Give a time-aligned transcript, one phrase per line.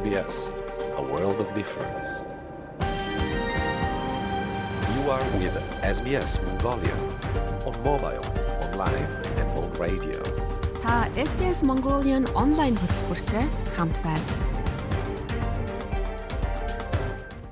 [0.00, 0.48] SBS,
[0.96, 2.10] a world of difference.
[4.94, 5.56] You are with
[5.96, 6.96] SBS Mongolia
[7.68, 8.24] on mobile,
[8.66, 9.08] online
[9.40, 10.18] and on radio.
[10.82, 10.94] Та
[11.28, 13.44] SBS Mongolian онлайн хөтөлбөртэй
[13.76, 14.24] хамт байна.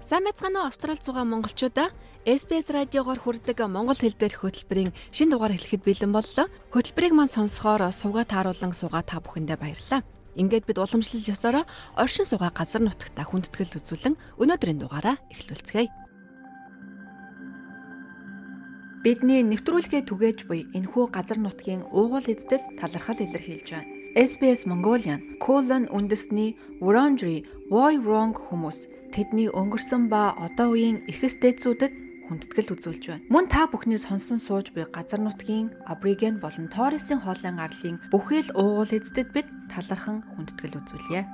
[0.08, 1.92] Сайн мэцхан Австралид зугаа монголчуудаа
[2.24, 6.46] SBS радиогоор хүрдэг монгол хэл дээрх хөтөлбөрийн шин дугаар эхлэхэд бэлэн боллоо.
[6.72, 10.00] Хөтөлбөрийг мань сонсохоор сувга тааруулан суугаа та бүхэндээ баярлалаа.
[10.38, 11.64] Ингээд бид уламжлал ёсороо
[11.98, 15.90] оршин суугаа газар нутагта хүндэтгэл үзүүлэн өнөөдрийн дугаараа эхлүүлцгээе.
[19.02, 23.90] Бидний нэвтрүүлгээ түгээж буй энэхүү газар нутгийн уугуул эздэд талархал илэрхийлж байна.
[24.18, 32.07] SBS Mongolian colon үндэсний Wurundjeri Woi Wurrung хүмүүс тэдний өнгөрсөн ба одоо үеийн эхэс дээдсүүдэд
[32.28, 33.24] хүндэтгэл үзүүлж байна.
[33.32, 38.92] Мөн та бүхний сонсон сууж буй газар нутгийн Абриген болон Торресын хоолын арлын бүхэл уугуул
[38.92, 41.24] эздэд бид талархан хүндэтгэл үзүүлье.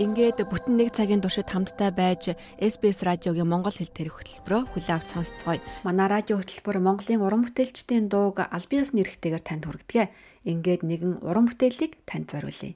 [0.00, 5.08] Ингээд бүтэн нэг цагийн туршид хамтдаа байж SBS радиогийн монгол хэл тэрэг хөтөлбөрөөр хүлээ авч
[5.12, 5.60] сонсцгоё.
[5.84, 10.08] Манай радио хөтөлбөр Монголын уран бүтээлчдийн дууг аль биесны эрхтэйгээр танд хүргэдэг.
[10.48, 12.72] Ингээд нэгэн уран бүтээлийг танд зориулъя.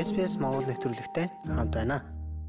[0.00, 2.00] SPS Монгол нэвтрүүлэгтэй хамт байна.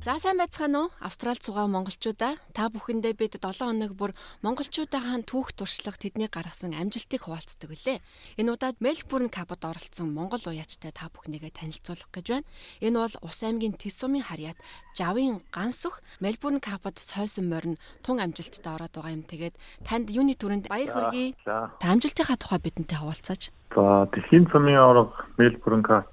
[0.08, 0.92] За сайн байцгаана уу?
[1.04, 7.28] Австралид суугаа монголчуудаа та бүхэндээ бид 7 хоног бүр монголчуудаа түүх туршлага тэдний гаргасан амжилтыг
[7.28, 8.00] хуваалцдаг үлээ.
[8.40, 12.48] Энэ удаад Мельбурн капод оролцсон монгол уяачтай та бүхнийгээ танилцуулах гэж байна.
[12.80, 14.58] Энэ бол Ус аймгийн Тэс сумын харьяат
[14.96, 19.28] Жавын ганс өх Мельбурн капод сойсон морин тун амжилттай ороод байгаа юм.
[19.28, 21.36] Тэгээд танд юуны түрэнд баяр хүргэе.
[21.44, 23.52] Та амжилтынхаа тухай бидэнтэй хаваалцаач.
[23.76, 26.11] За дэлхийн цомын орог Мельбурн кап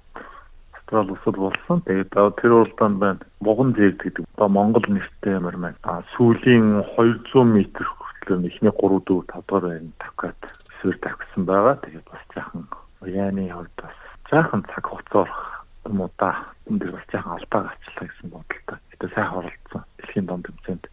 [0.89, 1.81] Австрали улсад болсон.
[1.85, 2.09] Тэгээд
[2.41, 3.21] тэр уралдаанд байна.
[3.45, 5.77] Буган зээгд гэдэг одоо Монгол нэртэй ямар маань.
[5.85, 11.77] А сүүлийн 200 м хүртэл эхний 3 4 5 дахь байна тавкат эсвэл тавьсан байгаа.
[11.85, 12.65] Тэгээд бас жаахан
[13.05, 13.97] яаны хувьд бас
[14.33, 15.41] жаахан цаг хугацаа орох
[15.85, 16.49] юм уу та.
[16.65, 18.77] Энд дэр бас жаахан алдаа гарчлаа гэсэн бодолтой.
[18.89, 19.83] Гэтэ сайхан оролцсон.
[20.01, 20.83] Дэлхийн донд тэмцээнд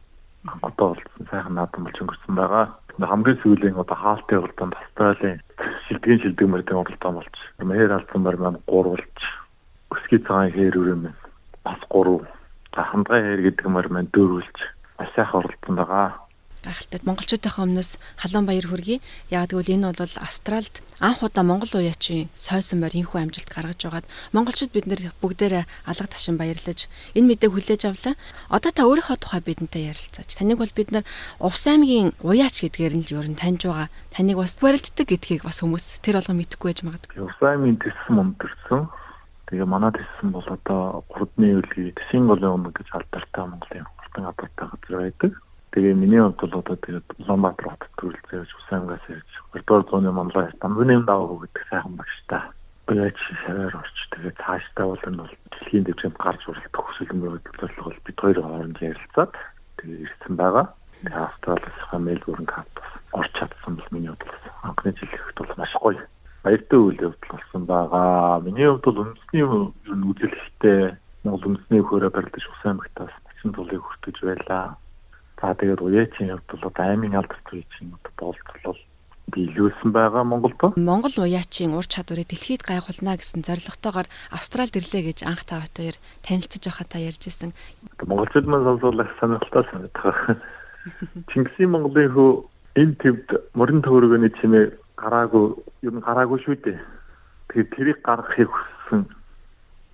[0.61, 2.69] одоо оролцсон сайхан наадам болж өнгөрсөн байгаа.
[3.01, 5.41] Хамгийн сүүлийн одоо хаалтын уралдаанд Австралийн
[5.89, 9.21] шилдэгэн шилдэг мөрдийн уралдаан болж мээр алдсан мөр маань 3 болж
[9.95, 11.21] өсгий цагаан хээр өрөө маань
[11.65, 12.27] бас 3
[12.75, 14.57] за хандгай хээр гэдэг мөр маань дөрвөлж
[14.99, 16.27] маш сайхан оролцсон байгаа
[16.67, 17.01] гайхалтай.
[17.07, 18.99] Монголчуудынхаа өмнөөс халуун баяр хүргэе.
[19.31, 24.07] Яг тэгвэл энэ бол Австралид анх удаа монгол уяачийн сойсон морь инхүү амжилт гаргаж байгаад
[24.35, 28.15] монголчууд бид нэр бүгдээрээ алга ташин баярлаж энэ мэдээг хүлээж авлаа.
[28.51, 30.31] Одоо та өөрийнхөө тухай бидэнтэй ярилцаач.
[30.35, 31.05] Таныг бол бид нар
[31.39, 33.89] Увс аймгийн уяач гэдгээр нь л ер нь таньж байгаа.
[34.11, 37.23] Таныг бас барилддаг гэдгийг бас хүмүүс тэр болгон мэдэхгүй байж магадгүй.
[37.23, 38.91] Увс аймгийн тэссэн мөндөрсөн.
[39.47, 44.67] Тэгээ манай тэссэн бол одоо 3-ны үлгий Тэсийн голын өмнө гэж алдартай Монголын хурдан гадартай
[44.67, 45.33] газар байдаг.
[45.71, 50.51] Тэгээ миний хувьд бол одоо тэгээд Улаанбаатар хотод төрөлцөө явж Усангаас ирж 20-р зууны Монголын
[50.59, 52.43] Дамбын даав гэдэг сайхан багштай.
[52.91, 57.87] Бияч шавар орч тэгээд цаашдаа бол энэ бол дэлхийн дэвшинд гарч уралдах хүсэл мөрөдөл зорилго
[57.87, 59.33] бол бид хоёр хооронд ярилцаад
[59.79, 60.67] тэгээд ирсэн байгаа.
[61.07, 64.27] Тэгээд Австралиасаа Мельбурн кампус орч чадсан бол миний хувьд
[64.67, 66.03] анхны жил ихэд бол маш гоё
[66.47, 68.39] баяртай үйл явдал болсон байгаа.
[68.47, 70.95] Миний хувьд бол үндэсний үзэлхтэй
[71.27, 74.79] Монгол үндэсний хөрөө барилдаж усан аймагтаас 30 тулыг хүртэж байлаа.
[75.43, 78.79] За тэгээд уяачийн хувьд бол аймын алдарт уяачийн боловсрол
[79.35, 80.79] би илүүсэн байгаа Монголд.
[80.79, 86.63] Монгол уяачийн ур чадварыг дэлхийд гайхуулна гэсэн зорилготойгоор Австралид ирлээ гэж анх та хоёр танилцж
[86.63, 87.51] байхад та ярьж исэн.
[88.07, 90.39] Монголчууд маань сонсуулах сонирхолтой санагдах.
[91.35, 92.31] Чингисийн Монголын хөө
[92.79, 93.29] энэ төвд
[93.59, 95.45] морин төөргөний чимээ гараагүй
[95.85, 96.81] ер нь гараагүй шүү дээ.
[97.53, 99.05] Тэгээд тэрийг гаргахыг хүссэн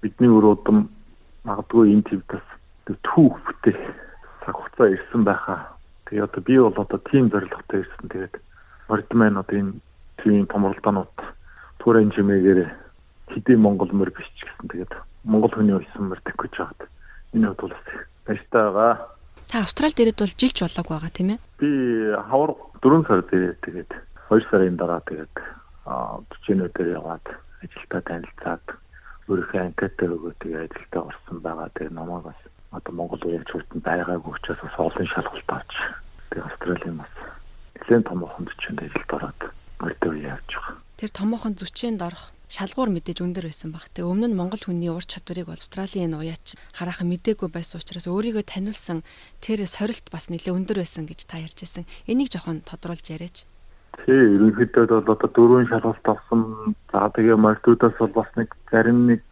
[0.03, 0.79] бидний өрөөдөн
[1.47, 2.47] магадгүй энэ төвдөөс
[3.03, 3.81] түүх бүтээх
[4.47, 5.75] цаг хугацаа ирсэн байхаа.
[6.07, 8.07] Тэгээ одоо би бол одоо тийм зорилготой ирсэн.
[8.11, 8.35] Тэгээд
[8.89, 9.73] орд маань одоо энэ
[10.23, 11.17] тийм том уралдаанууд
[11.83, 12.61] туурын жимээгээр
[13.35, 14.93] хэдийн Монгол мөр биш ч гэсэн тэгээд
[15.27, 16.83] Монгол хүний улсын мөр төгөж байгаад
[17.35, 17.75] энэ хувьд бол
[18.27, 18.95] баяртай байгаа.
[19.51, 21.39] Та Австралид ирээд бол жилч болоог байгаа тийм ээ?
[21.59, 21.71] Би
[22.31, 22.51] хавар
[22.83, 23.91] 4 сар дээр тэгээд
[24.33, 25.37] 2 сарын дараа тэгээд
[26.33, 27.27] төчнүүдээр яваад
[27.61, 28.65] ажилдаа танилцаад
[29.29, 31.69] өөрийнхөө анкетаа өгөө тэгээд ажилдаа орсон байгаа.
[31.77, 32.41] Тэгээд намайг бас
[32.73, 35.73] одоо Монгол уялчууд нь байгаагүй учраас бас олон шалгалт авч
[36.33, 37.13] тэгээ Австралийн бас
[37.77, 39.41] нэлээд томоохон зүчэнд ажилд ороод
[39.85, 40.77] мөрдөө явж байгаа.
[40.97, 43.85] Тэр томоохон зүчэнд орох шалгуур мэдээж өндөр байсан баг.
[43.93, 49.05] Тэгээ өмнө нь Монгол хүний ур чадварыг Австралийн уяач хараахан мэдээгүй байсан учраас өөрийгөө таниулсан
[49.45, 51.85] тэр сорилт бас нэлээд өндөр байсан гэж та ярьж байсан.
[52.09, 53.45] Энийг жоохон тодруулж яриач.
[54.01, 56.41] Тий, ерөнхийдөө бол одоо дөрвөн шалгалт авсан.
[56.93, 59.23] За тэгээ мордуудаас бол бас нэг зарим нэг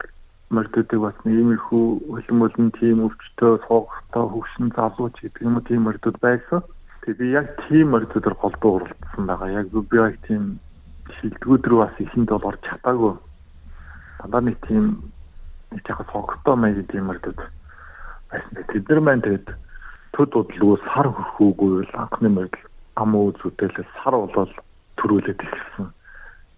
[0.53, 6.61] мордуудыг бас иймэрхүү хөлмөлн тийм өвчтөө суугахтай хөвшин залууч гэдэг юм уу тийм мордууд байсан.
[7.01, 9.49] Тэгээ би яг тийм мордуудаар голдуу уралдсан байгаа.
[9.59, 10.43] Яг би яг тийм
[11.17, 13.13] шилдэгүүд рүү бас ихэнд бол орж чадаагүй.
[14.21, 14.85] Дандаа нэг тийм
[15.73, 17.39] нэг яг согтой маяг тийм мордууд
[18.31, 18.53] байсан.
[18.71, 19.47] Тэд нар маань тэгээд
[20.15, 22.70] төд бодлоо сар хөрхөөгүй анхны мордол
[23.01, 24.53] ам үзүүдэл сар болол
[25.01, 25.89] төрүүлээд ирсэн.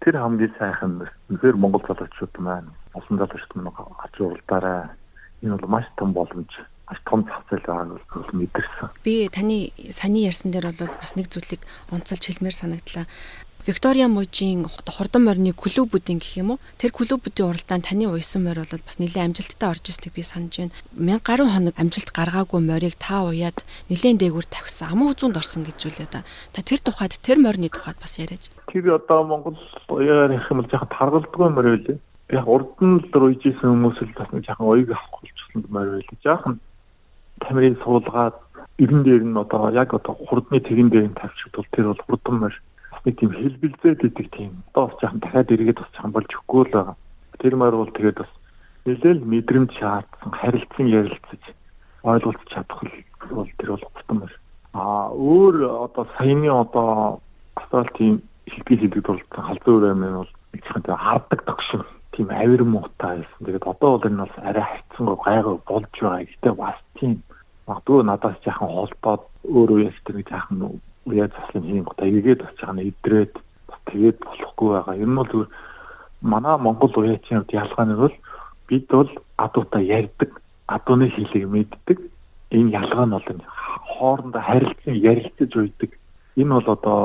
[0.04, 4.92] Тэр хамгийн сайхан үнэхээр Монгол залуучууд маань олон залуучууд маань гарч уралдаарай.
[5.40, 6.52] Энэ бол маш том боломж
[6.88, 8.88] маш том зах зээл байгааг бол мэдэрсэн.
[9.04, 13.08] Би таны саний ярьсан дээр бол бас нэг зүйлийг онцолж хэлмээр санагдлаа.
[13.66, 18.84] Виктория мужийн хурдан морины клубүүдийн гэх юм уу тэр клубүүдийн уралдаанд таны уйсан морь бол
[18.84, 20.76] бас нэлээд амжилттай орж ирснийг би санаж байна.
[20.92, 24.92] 1000 гаруй хоног амжилт гаргаагүй морийг та уяад нэлээд дээгүүр тавьсан.
[24.92, 26.28] Амуу зүүнд орсон гэж үлээ да.
[26.52, 28.52] Та тэр тухайд тэр морины тухайд бас яриач.
[28.68, 29.56] Тэр одоо Монгол
[29.88, 31.98] уяар их юм бол жоохон таргалдгүй морь байлээ
[32.36, 36.20] яг урд нь л рууйжсэн хүмүүс л бас жоохон оёг авах болчихсон маар байлаа.
[36.20, 36.54] Жоохон
[37.40, 38.36] тамирын суулгаад
[38.76, 42.36] ирэн дээр нь одоо яг одоо хурдны тэгэн дээр нь тавьчих бол тэр бол хурдан
[42.40, 42.54] маар
[43.04, 44.52] нэг тийм хэлбэлзээд идэг тийм.
[44.72, 46.96] Одоо бас жоохон дахиад эргээд бас жоохон болж өгөхгүй л байгаа.
[47.40, 48.32] Тэр маар бол тэгээд бас
[48.88, 51.42] нэлээл мэдрэмж шаардсан, харилцан ярилцаж
[52.04, 52.80] ойлголт чадах
[53.30, 54.34] бол тэр бол хурдан маар.
[54.72, 55.56] Аа өөр
[55.88, 57.20] одоо саяны одоо
[57.56, 61.82] асфальтын хэлбэг хэлбэг дурлалсан халзуу аймын бол нэг жоохон хардаг тогшин
[62.12, 63.40] тийм авир муутай байсан.
[63.44, 66.24] Тэгээд одоо бол энэ бол арай хайцсангүй гайгүй болж байгаа.
[66.24, 67.12] Гэтэ бас тийм
[67.66, 72.54] магадгүй надаас яхан холбоод өөр үеэс тэр нэг яхан уяа заслын хийм гот аягээд бас
[72.58, 73.32] жаахан идрээд
[73.90, 74.94] тэгээд болохгүй байгаа.
[74.96, 75.50] Энэ бол зүгээр
[76.22, 78.16] манай Монгол уяачийн хувьд ялгаа нь бол
[78.68, 80.30] бид бол адуутай ярьдаг,
[80.66, 81.98] адууны хэлийг мэддэг.
[82.50, 83.28] Энэ ялгаа нь бол
[83.92, 85.90] хоорондоо харилцан ярилцаж үйдэг.
[86.40, 86.98] Энэ бол одоо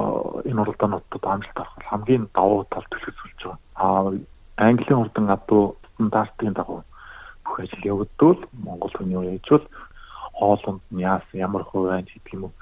[0.48, 3.58] энэ уралдаануудад амжилт авах хамгийн давуу тал төлөвлөж байгаа.
[3.76, 4.14] Аа
[4.60, 6.84] Английн хурдан адуу стандартын дагуу
[7.46, 9.64] бүх ажил явагдвал Монгол хүний уяжвал
[10.40, 12.54] хоолунд нь яасан ямар хувийн гэдэг юм уу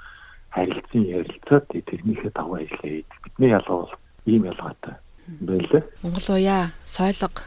[0.50, 3.04] харилцан ярилцаад тэрнийхээ дагуу ажиллая.
[3.24, 3.94] Бидний ялгаа бол
[4.26, 4.94] ийм ялгаатай
[5.40, 5.82] байлээ.
[6.02, 7.44] Монгол уяа, сойлого,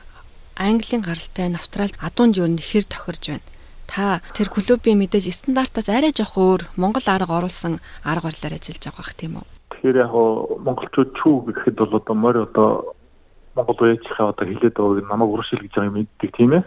[0.55, 3.47] Английн гаралтай нь Австралид адуун жирэн ихэр тохирж байна.
[3.87, 9.01] Та тэр клубын мэдээж стандартаас арай жоох өөр Монгол арга оруулсан арга барилаар ажиллаж байгаа
[9.01, 9.45] бах тийм үү?
[9.71, 10.13] Тэгэхээр яг
[10.61, 12.69] монголчууд чүү гэхэд бол одоо морь одоо
[13.55, 16.63] Монгол уяачийнхаа одоо хилээд байгааг намайг урагшил гэж байгаа юм мэддэг тийм ээ.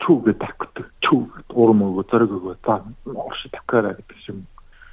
[0.00, 0.86] чүүгээ давхдаг.
[1.04, 1.20] Чүү
[1.52, 4.36] урам өгөө зориг өгөө за орш давхаараа гэдэг шиг.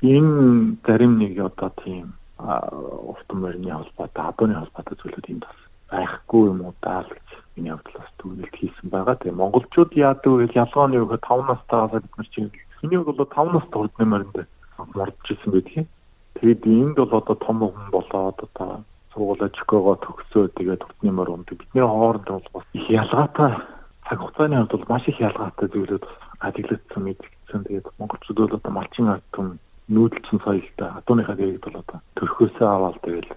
[0.01, 5.57] Энэ зарим нэг одоо тийм уртан морины холбоотой, адууны холбоотой зүйлүүд энд бас
[5.89, 7.27] байхгүй юм уу даа л гэж
[7.57, 9.17] миний хувьд бас түгэлт хийсэн байгаа.
[9.17, 10.53] Тэгээ монголчууд яадаг вэ?
[10.53, 12.51] Ялгаа нь юу гэхэд 5 настайгаас бид нар чинь
[12.85, 14.37] миний бол 5 настай урд нэмэрэнд
[14.93, 15.87] мордж исэн байдгийг.
[16.37, 18.85] Тэгээд энд бол одоо том хүн болоод одоо
[19.17, 21.57] сургуулаа жигоогоо төгсөө тэгээд урдны мөр ундаг.
[21.57, 23.57] Бидний хооронд бол бас их ялгаатай
[24.05, 26.05] цаг хугацааны хувьд бол маш их ялгаатай зүйлүүд
[26.45, 27.65] ажиглагдсан мэдгдсэн.
[27.65, 32.97] Тэгээд монголчууд бол одоо малчин ард түмэн нүүдэлчин соёлтой адууныхаа дэргэд бол одоо төрхөөсөө аваад
[33.03, 33.31] тэгэл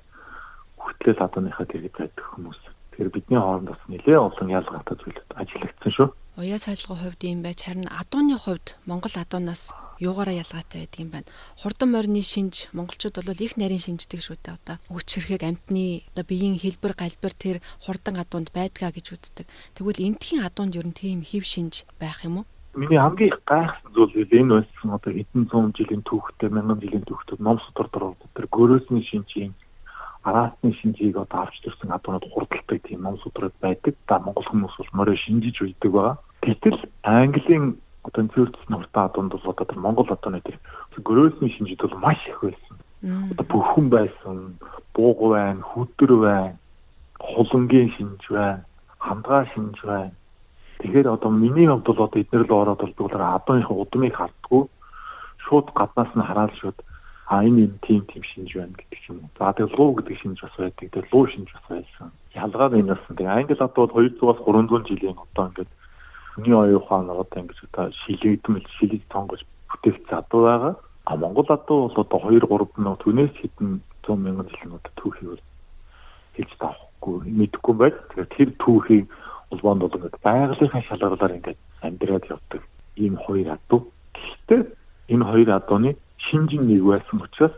[0.80, 2.61] хүртлэл адууныхаа дэргэд байдаг хүмүүс.
[2.90, 6.09] Тэгэхээр бидний хооронд бас нэлээд олон ялгаатай зүйлүүд ажиглагдсан шүү.
[6.40, 11.28] Уяа соёлгын хувьд юм байж харин адууны хувьд Монгол адуунаас юугаараа ялгаатай байдаг юм байна.
[11.61, 14.76] Хурдан морины шинж монголчууд бол их нарийн шинждэг шүү дээ одоо.
[14.88, 19.47] Өгч хэрхэг амтны одоо биеийн хэлбэр галбир тэр хурдан адуунд байдгаа гэж үздэг.
[19.76, 22.47] Тэгвэл энтхийн адуунд ер нь тийм хэв шинж байх юм уу?
[22.75, 27.59] Миний хамгийн гайхсан зүйл энэ байсан одоо хэдэн зуун жилийн түүхтэй, мянган жилийн түүхтэй ном
[27.67, 29.55] судар дор тэр гөрөөсний шинжийн
[30.23, 33.95] араасны шинжийг одоо авч төрсэн адуунууд хурдалдаг тийм ном судрууд байдаг.
[34.07, 36.17] Та монгол хүмүүс бол морой шинжиж үйдэг байгаа.
[36.45, 40.57] Гэтэл Английн одоо зөрчсөн хурдан адуунд бол одоо тэр Монгол адууны тэр
[41.00, 42.77] гөрөөсний шинжид бол маш их байсан.
[43.33, 44.37] Одоо бүхэн байсан,
[44.93, 46.57] бууг байна, хүдэр байна,
[47.17, 48.65] хулангийн шинж байна,
[48.99, 50.12] хамгаа шинж байна.
[50.81, 54.63] Тэгэхээр одоо миний хувьд бол одоо эднэр л ороод болдог адууныхаа удмыг хардггүй
[55.45, 56.79] шууд гаднаас нь хараад шууд
[57.31, 59.31] а энэ юм тийм тийм шинж байна гэдэг юм.
[59.39, 60.91] За тэгээ луу гэдэг шинж бас байдаг.
[60.91, 62.11] Тэгээ луу шинж бас байсан.
[62.35, 63.15] Ялгаа нь энэ болсон.
[63.17, 65.71] Тэгээ англи адуу бол 200-аас 300 жилийн одоо ингээд
[66.35, 70.75] хүний оюун ухаан одоо ингэж одоо шилэгдмэл шилэг тонгож бүтээлч адуу байгаа.
[71.07, 73.71] А Монгол адуу бол одоо 2 3 нөө түүнээс хэдэн
[74.03, 75.45] 100 мянган жилийн одоо түүхийг бол
[76.35, 77.97] хэлж таахгүй мэдэхгүй байд.
[78.11, 79.05] Тэгэхээр тэр түүхийг
[79.50, 82.62] улбоонд бол ингээд байгалийнхаа шалгуулаар ингээд амьдраад явдаг
[82.97, 83.80] ийм хоёр адуу.
[84.14, 84.61] Гэхдээ
[85.14, 85.90] энэ хоёр адууны
[86.26, 87.54] шинжин нэг байсан учраас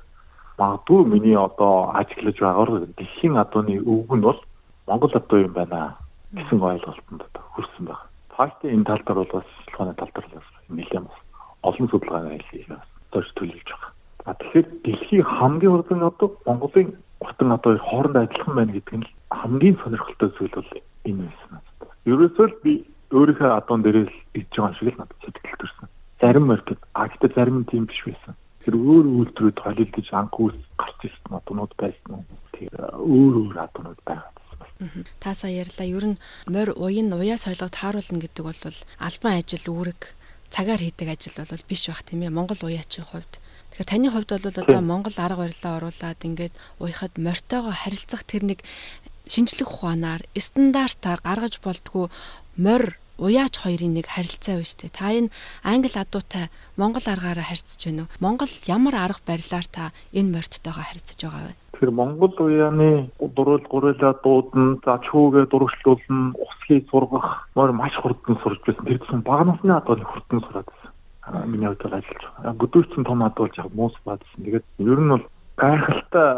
[0.58, 4.40] магадгүй миний одоо ажиглаж байгаагаар дэлхийн адууны өвг нь бол
[4.87, 5.96] Монгол адуу юм байна
[6.32, 8.06] гэсэн ойлголтод хүрсэн байна.
[8.37, 11.20] Фактын энэ тал дээр бол бас шалгааны тал дээр бас нэлээд бас
[11.62, 12.66] олон судалгааны ажил хийж
[13.12, 13.90] доош төлөвлөж байгаа.
[14.25, 19.76] А тэгэхээр дэлхийн хамгийн урдан одоо Монголын уртан одоо хооронд адилхан байна гэдэг нь хамгийн
[19.82, 20.70] сонирхолтой зүйл бол
[21.04, 21.61] энэ байсан.
[22.09, 22.73] Ерөөсөө л би
[23.12, 25.88] өөрийнхөө адуун дээрээ л иж байгаа шиг л надад сэтгэл төрсөн.
[26.21, 28.35] Зарим маркет а гэхдээ зарим нь тийм биш байсан.
[28.62, 32.26] Тэр өөр үйлдвэрүүд холилдож анх үс гарч ирсэн адуунууд байсан.
[32.54, 34.30] Тэр өөр өөр адуунууд байгаа.
[35.21, 35.87] Та сая ярьлаа.
[35.87, 38.61] Ер нь морь уян уяа соёлгод тааруулна гэдэг бол
[38.99, 40.00] албан ажил үүрэг
[40.50, 42.35] цагаар хийдэг ажил бол биш бах тийм ээ.
[42.35, 43.38] Монгол уяачийн хувьд.
[43.73, 48.61] Тэгэхээр таны хувьд бол одоо Монгол арга барилаа оруулаад ингээд уяхад морьтойгоо харилцах тэр нэг
[49.29, 52.11] шинжлэх ухаанаар стандартаар гаргаж болтгоо
[52.57, 54.91] морь уяач хоёрын нэг харилцаа байна дээ.
[54.91, 56.45] Та энэ англи адуутай
[56.76, 58.12] монгол аргаараа харьцаж байна уу?
[58.19, 61.55] Монгол ямар арга барилаар та энэ морьттойгоо харьцаж байгаа вэ?
[61.73, 68.61] Тэгэхээр Монгол уяаны дурвал гурилаа дуудана, за чүүгээ дурвчлуулна, усхийг сургах мөр маш хурдан сурж
[68.67, 68.87] байсан.
[68.87, 70.91] Тэр чинь бага насны адуулыг хурдан сураад байсан.
[71.50, 72.59] Миний хувьд бол ажиллаж байгаа.
[72.61, 74.47] Бүдүүрчин том адуулж яг муус баадсан.
[74.47, 75.25] Тэгээд ер нь бол
[75.56, 76.28] гайхалтай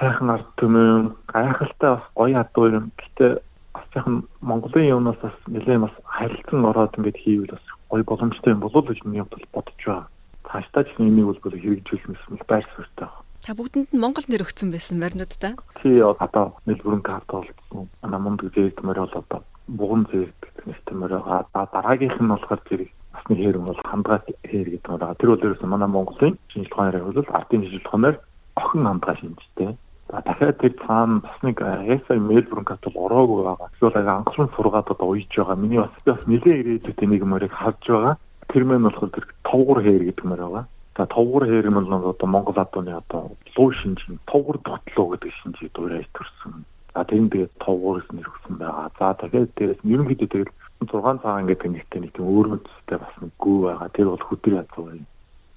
[0.00, 2.90] сайхан ард түмэн, гайхалтай бас гоё адуу юм.
[2.98, 3.42] Гэтэ
[3.74, 8.60] бас сайхан Монголын юмнаас бас нэлээд бас харилцан ороод ингэж хийвэл бас гоё боломжтой юм
[8.60, 10.08] болов уу гэж миний бодож байгаа.
[10.44, 13.28] Тааштай ч нэг бол хэрэгжүүлсэн байр суурьтай байна.
[13.40, 15.56] Та бүгдэнд нь Монгол нэр өгсөн байсан маринууд та.
[15.80, 17.88] Тий одоо Мельбурн карт болсон.
[18.04, 20.36] Намонд зэрэг мөр бол одоо буган зэрэг
[20.68, 21.48] нэртэй мөр байгаа.
[21.72, 25.16] Дараагийнх нь болохоор зэрэг насны хэрэг бол хамгаалт хэр гэдэг байгаа.
[25.16, 28.16] Тэр бол ерөөсөн манай Монголын шинжилгээ ухаанаар бол ардын шинжилгээ ухаанаар
[28.60, 29.76] охин хамгаа шинжтэй.
[30.10, 33.70] За дахиад тэр цаана бас нэг ESA Мельбурн карт бол ороогүй байгаа.
[33.78, 35.56] Тэгэхээр анхлан сургаад одоо уйж байгаа.
[35.56, 38.14] Миний бас бас нэлээ ирээдүйд нэг мөрийг харж байгаа.
[38.50, 40.64] Тэр мэн болохоор тэр товгор хээр гэдэг мөр байгаа.
[40.98, 46.10] За товгор хэрэмэл нь одоо Монгол адууны одоо луу шинж товгор дутлуу гэдэг шинжийг дуурайж
[46.10, 46.66] төрсөн.
[46.94, 48.90] За тэр нь тэгээд товгороос нэрвсэн байгаа.
[48.98, 50.50] За тэгээд дээрээс ерөнхийдөө тэгээд
[50.90, 53.88] 6 цагаан гэдэг нэгтэй нэг тийм өөрөөстэй бас нэг гүү байгаа.
[53.94, 55.06] Тэр бол хөдөр язуу юм.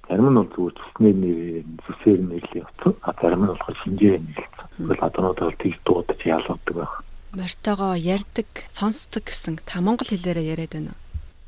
[0.08, 2.94] Зарим нь бол зүгээр зүснээр нэрээр зүсээр нэрлээ явцсан.
[3.08, 4.68] А зарим нь болохоор шинжээр нэрлсэн.
[4.78, 6.94] Тэгвэл адуунууд бол тийж дуудаж ялгадаг байх.
[7.34, 11.04] Мортогоо ярьдаг, сонсдог гэсэн та монгол хэлээрээ яриад байна уу?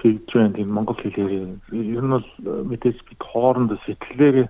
[0.06, 1.34] тэгж байна тийм монгол хэлээр
[1.72, 2.28] ер нь бол
[2.70, 4.48] мэдээж бид хоорондоо сэтгэлээрээ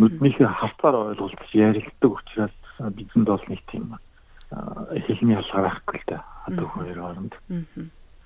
[0.00, 2.54] нүднийхээ хавцаар ойлголцож ярилдаг учраас
[2.96, 3.94] бидэнд бол нэг тийм
[5.06, 6.18] хэлний ялгаа байхгүй л да
[6.48, 7.32] одоо хоёр хооронд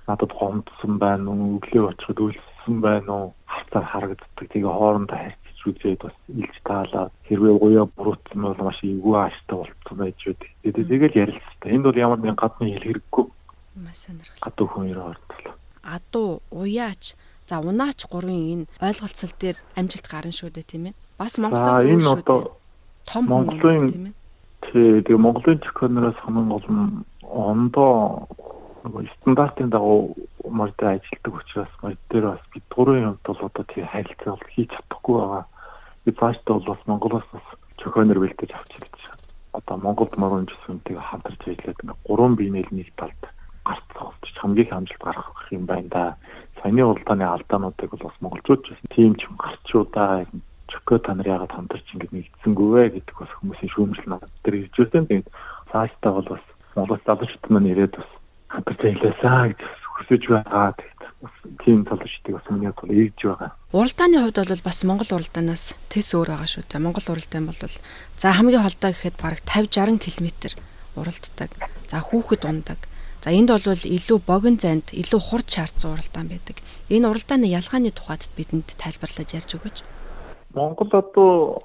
[0.06, 1.58] надад гомдсон байна уу?
[1.58, 3.26] Өглөө очиход үлссэн байна уу?
[3.46, 4.46] Хавцаар харагддаг.
[4.50, 9.96] Тэгээ хоорондоо харьцаж үзээд бас илж таалаа хэрвээ уяа буруутсан бол маш эвгүй ааштай болцсон
[9.98, 10.36] байж үү?
[10.62, 13.24] Тэгээд тэгэл ярилцсан энд бол ямар нэгэн гадны хэл хэрэггүй
[13.80, 14.44] маш сонирхолтой.
[14.44, 17.14] Гадуу хүн хоёр хооронд адуу, уяач,
[17.48, 20.94] за унаач гурвын энэ ойлголцол дээр амжилт гарна шүү дээ тийм ээ.
[21.18, 22.56] Бас Монголоос энэ одоо
[23.04, 24.14] том Монголын тийм ээ.
[25.04, 28.28] Тэгээ Монголын технологионоос хамгийн гол нь ондоо
[28.84, 30.12] нөгөө стандартын дагуу
[30.44, 34.70] мордтой ажилладаг учраас морд дээр бас бид гурван юмд бол одоо тийм харилцаа бол хийж
[34.76, 35.44] чадахгүй байгаа.
[36.04, 37.46] Би цаашдаа бол бас Монголоос бас
[37.80, 39.00] зохионор бэлдэж авч ирж
[39.54, 43.22] одоо Монголд морон жисүнтэй хамтарч ажиллаад ингээ гурван биенэл нэг талд
[43.64, 46.04] гарт цогцож хамгийн их амжилт гаргах юм байна да.
[46.60, 50.26] Саяны уралдааны алдаануудыг бол бас монголчууд ч тийм ч гарчуудаа
[50.68, 54.74] чөкө та нар яагаад хамтарч ингэ нэгдсэнгүү вэ гэдэг бас хүмүүсийн шүүмжил надад тэр ирж
[54.76, 55.06] байсан.
[55.06, 55.28] Тэгээд
[55.70, 58.10] цаашдаа бол бас Монгол залуучууд маань ирээд бас
[58.54, 59.60] хамтарч ажилласаа гэж
[59.98, 60.74] хүсэж байгаа.
[61.64, 63.50] Тийм залуучдыг бас миний бол ирж байгаа.
[63.72, 66.84] Уралдааны хувьд бол бас Монгол уралдаанаас тэс өөр байгаа шүү дээ.
[66.84, 70.28] Монгол уралдаан бол за хамгийн холдоо гэхэд бараг 50 60 км
[70.94, 71.50] уралддаг.
[71.90, 72.80] За хүүхэд ундаг.
[73.24, 76.60] За энд бол илүү богино зайд илүү хурд шаардсан уралдаан байдаг.
[76.92, 79.76] Энэ уралдааны ялгааны тухайд бидэнд тайлбарлаж ярьж өгөөч.
[80.52, 81.64] Монгол одоо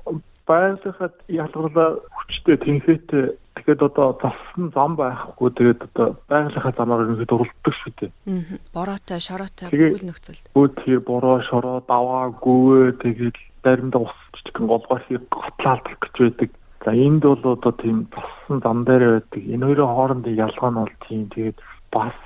[0.49, 3.25] байгалийнхад ялгарлаа хүчтэй тэнхээтэй
[3.55, 8.11] тэгэхээр одоо залсан зам байхгүй тэгээд одоо байгалийнхаа замаар ингээд уралддаг шүү дээ.
[8.25, 8.57] Аа.
[8.73, 10.41] Бороотой, шороотой бүхэл нөхцөл.
[10.57, 16.49] Өө тэр бороо, шороо, даваа, гүвээ тэгээд заримдаа ус жижигхэн голгоор хийх готлаалдах гэж байдаг.
[16.85, 19.43] За энд бол одоо тийм залсан зам дээр байдаг.
[19.43, 21.57] Энэ хоёрын хоорондын ялгаа нь бол тийм тэгээд
[21.91, 22.17] бас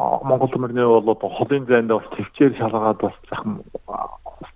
[0.00, 3.60] Монгол мөрний бол одоо холын зайд бас төвчээр шалгаад бас захам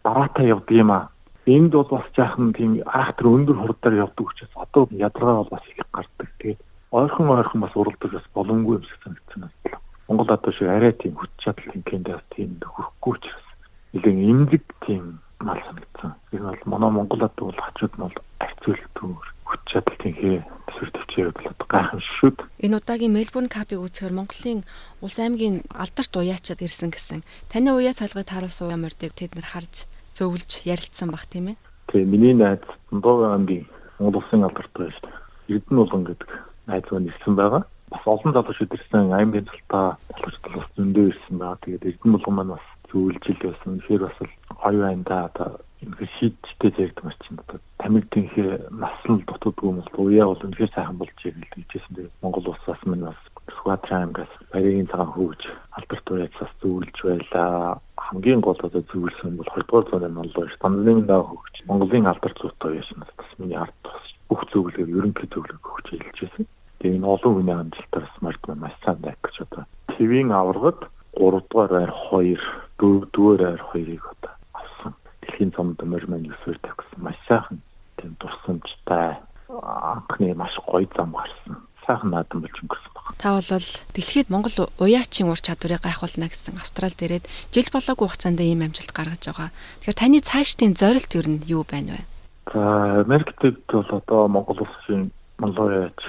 [0.04, 1.08] дараатаа явдаг юм аа.
[1.46, 5.84] Энд бол бас жаахан тийм айхтар өндөр хурдаар явдаг учраас одоо ядаргаа бол бас их
[5.92, 6.28] гардаг.
[6.40, 6.60] Тэгээд
[6.90, 9.78] ойрхон ойрхон бас уралдаг бас боломгүй юм шиг санагдсан байна.
[10.08, 13.46] Монгол одоо шиг арай тийм хүч чадал хинкэнд бас тийм хөрөхгүй учраас
[13.92, 16.12] нэлээд эмзэг тийм мал санагдсан.
[16.32, 19.12] Энэ бол манай Монгол одоо бол хачууд нь бол арцуултгүй
[19.44, 20.36] хүч чадал тэнхээ
[20.68, 22.36] төсвөр төвчээр бол гайхамшигшүүд.
[22.64, 24.64] Энэ удаагийн Мельбурн капыг үзэхээр Монголын
[25.04, 27.20] улс аймгийн алдарт уяачаад ирсэн гэсэн.
[27.52, 31.56] Таны уяац холгыг тааруулсан ямардыг тэд нар харж зөвлөж ярилцсан баг тийм ээ.
[31.90, 33.66] Тэгээ миний найз Дундуугийн аймгийн
[33.98, 34.96] Монгол улсын алдарт байж
[35.48, 36.30] Эрдэнэ улан гэдэг
[36.66, 37.62] найз ирсэн байгаа.
[37.90, 41.62] Бас олон залуучууд ирсэн аймгийн цалтаа залуучууд бас зөндөө ирсэн байгаа.
[41.62, 43.78] Тэгээд Эрдэнэ улан маань бас зөвлөжил байсан.
[43.82, 44.18] Тэгэхээр бас
[44.62, 45.50] гоё байна да одоо
[45.82, 50.96] ингээ шийдтэй зэрэгдэг маш чинь одоо тамигтынхээ наслал дутагдгүй юм бол уяа бол үнэхээр сайхан
[50.98, 51.94] болж ирэл гэжсэн.
[51.94, 53.20] Тэгээд Монгол улсаас минь бас
[53.52, 55.42] Сүхбаатарын аймгаас Баярын цагаан хөөж
[55.76, 57.80] алдарт уяацаас зөвлөж байлаа.
[58.06, 62.80] Хамгийн гол одоо зөвлөсөн бол 2 дугаар зууны Монголын стандарт даа хөгж Монголын алдарт зүйтэй
[62.80, 66.46] яшнаас бас миний ард тус бүх зөвлөгөө ерөнхий зөвлөгөө өгч хэлж байсан.
[66.78, 70.80] Тэгээд энэ олон хүний амжилтаар смарт маш сайн байх гэж одоо твийн аваргад
[71.20, 72.40] 3 дугаар байр 2,
[72.80, 74.92] 4 дугаар байр 2-ыг одоо авсан.
[75.20, 77.60] Дэлхийн цомд морьмын өсвөр тавьсан маш сайхан
[78.00, 81.60] тийм дурсамжтай анхны маш гоё зам гарсан.
[81.84, 83.18] Сайхан наадам болж өнгөрсөн байна.
[83.20, 88.64] Та бол дэлхийд Монгол уяачийн ур чадварыг гайхуулна гэсэн Австралид ирээд жил болоогүй хугацаанд ийм
[88.64, 89.50] амжилт гаргаж байгаа.
[89.84, 92.02] Тэгэхээр таны цаашдын зорилт юу нь юу байна вэ?
[92.52, 96.00] За Америкт бол одоо Монгол улсын Монголояач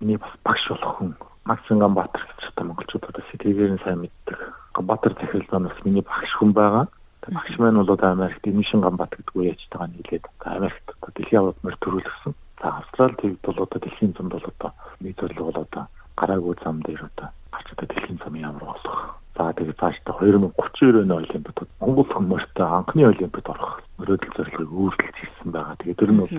[0.00, 1.14] миний бас багш болох хүн
[1.44, 4.38] Максим Ганбаатар гэж одоо монголчууд одоо сэтгэлээр нь сайн мэддэг.
[4.74, 6.88] Ганбаатар захирал бас миний багш хүн байгаа.
[7.28, 11.76] Багш маань бол одоо Америкт Эмишин Ганбаатар гэдэг үеачтайгаа нийлээд Америкт одоо дэлхийн аваад мөр
[11.80, 12.32] төрүүлсэн.
[12.60, 15.84] За Австрали тэгд бол одоо дэлхийн замд бол одоо нэг зорилго бол одоо
[16.16, 19.18] гараагүй зам дээр одоо гарч одоо дэлхийн замын ямар болох.
[19.36, 25.50] За тэгээд цаашдаа 2039 оны Олимпиадад Монгол хүмүүстээ анхны Олимпиад орох мөрөөдөл зорилгыг өөрчилж ирсэн
[25.50, 25.76] байгаа.
[25.82, 26.34] Тэгээд тэр нь бол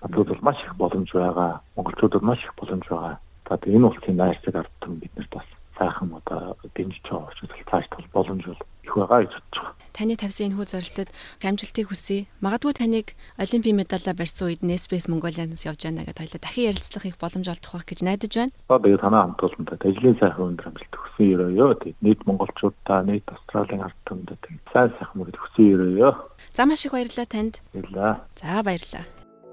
[0.00, 1.60] надад бол маш их боломж байгаа.
[1.76, 3.16] Монголчуудад маш их боломж байгаа.
[3.48, 8.44] За энэ улсын найрцаг ардтан биднэрт бас сайхан одоо дэмжиж байгаа учраас цааш тал боломж
[8.48, 9.87] бол их байгаа гэж бодож байгаа.
[9.98, 11.10] Таны тавьсан энэ хүү зорилтод
[11.42, 12.30] амжилтыг хүсье.
[12.38, 17.18] Магадгүй таныг олимпийн медалаа барьсан үед Nespace Mongolian-аас явж яана гэдээ хоёлаа дахин ярилцлах их
[17.18, 18.54] боломж олдох байх гэж найдаж байна.
[18.70, 21.82] Тэгээд танаа хамтуулалтад ажлын сайхан өндөр амжилт хүсье өрөөё.
[21.82, 24.38] Тэгээд нийт монголчуудаа, нийт Австралийн ард түмдэд
[24.70, 26.14] сайн сайхан мөрөд хүсье өрөөё.
[26.54, 27.58] За маш их баярлалаа танд.
[27.74, 28.22] Баярлалаа.
[28.38, 29.02] За баярлалаа.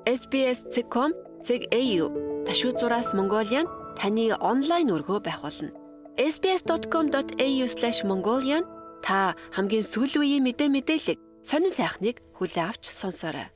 [0.06, 1.10] SBS.com
[1.42, 2.14] ZAU
[2.46, 3.66] ташуу зураас Mongolian
[3.98, 5.74] таны онлайн өргөө байх болно.
[6.22, 8.75] sbs.com.au/mongolian
[9.06, 13.55] та хамгийн сүүлийн үеийн мэдээ мэдээлэл сонин сайхныг хүлээн авч сонсоорой.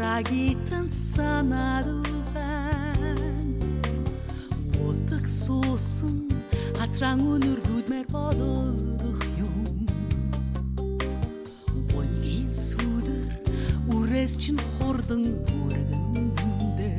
[0.00, 1.86] Дараагитан санаад
[4.88, 6.16] утаг суусан
[6.78, 9.84] хацраан өнөрлүүлмээр бодох юм.
[11.92, 13.28] Гонгийн сүдэр
[13.92, 15.24] үрээс чин хурдан
[15.68, 16.92] үргэндэ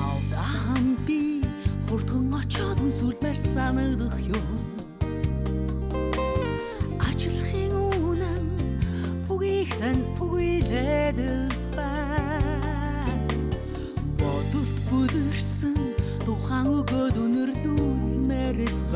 [0.00, 1.20] Алдаа би
[1.86, 4.59] хурдхан очоод үнсүүлмээр санагдах юм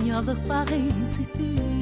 [0.04, 1.73] нялх багын сэтгэлимэн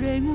[0.00, 0.26] үрэн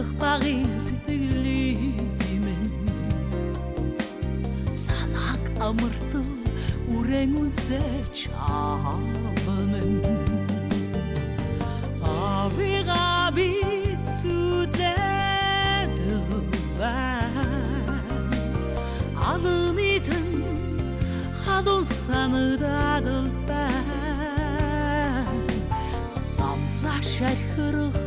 [0.00, 2.64] нялах багын сэтгэлимэн
[4.72, 6.30] санааг амартал
[6.96, 9.94] үрэн үнсэж авмэн
[12.00, 13.52] авигаби
[14.20, 15.20] зүдэдэл
[19.30, 20.28] алны тэн
[21.44, 25.28] халуун санагдадал бай
[26.32, 27.99] самса шархрах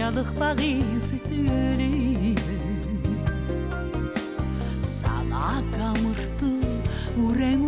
[0.00, 2.36] нялах багын сэтгэлимэн
[4.82, 6.62] санааг амартал
[7.24, 7.60] үрэн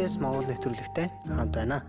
[0.00, 1.84] SPS Монгол нэвтрүүлэгтэй хамт байна.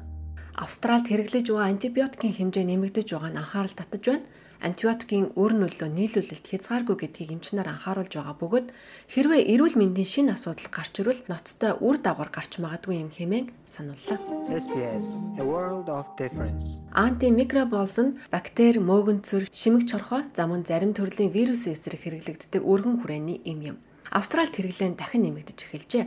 [0.60, 4.28] Австралид хэрэглэж байгаа антибиотикийн хэмжээ нэмэгдэж байгааг нь анхаарал татаж байна.
[4.60, 8.68] Антибиотикийн өр нөлөө нийлүүлэлт хязгааргүй гэдгийг эмчнэр анхааруулж байгаа бөгөөд
[9.16, 14.20] хэрвээ эрүүл мэндийн шинэ асуудал гарч ирвэл ноцтой үр дагавар гарч магадгүй юм хэмээн санууллаа.
[14.52, 15.08] SPS
[15.40, 16.84] A World of Difference.
[16.92, 23.60] Антимикроболс нь бактери, мөөгөнцөр, шимэг чорхой, замун зарим төрлийн вирусын эсрэг хэрэглэгддэг өргөн хүрээний эм
[23.72, 23.78] юм.
[24.12, 26.06] Австралид хэрэглэн дахин нэмэгдэж эхэлжээ.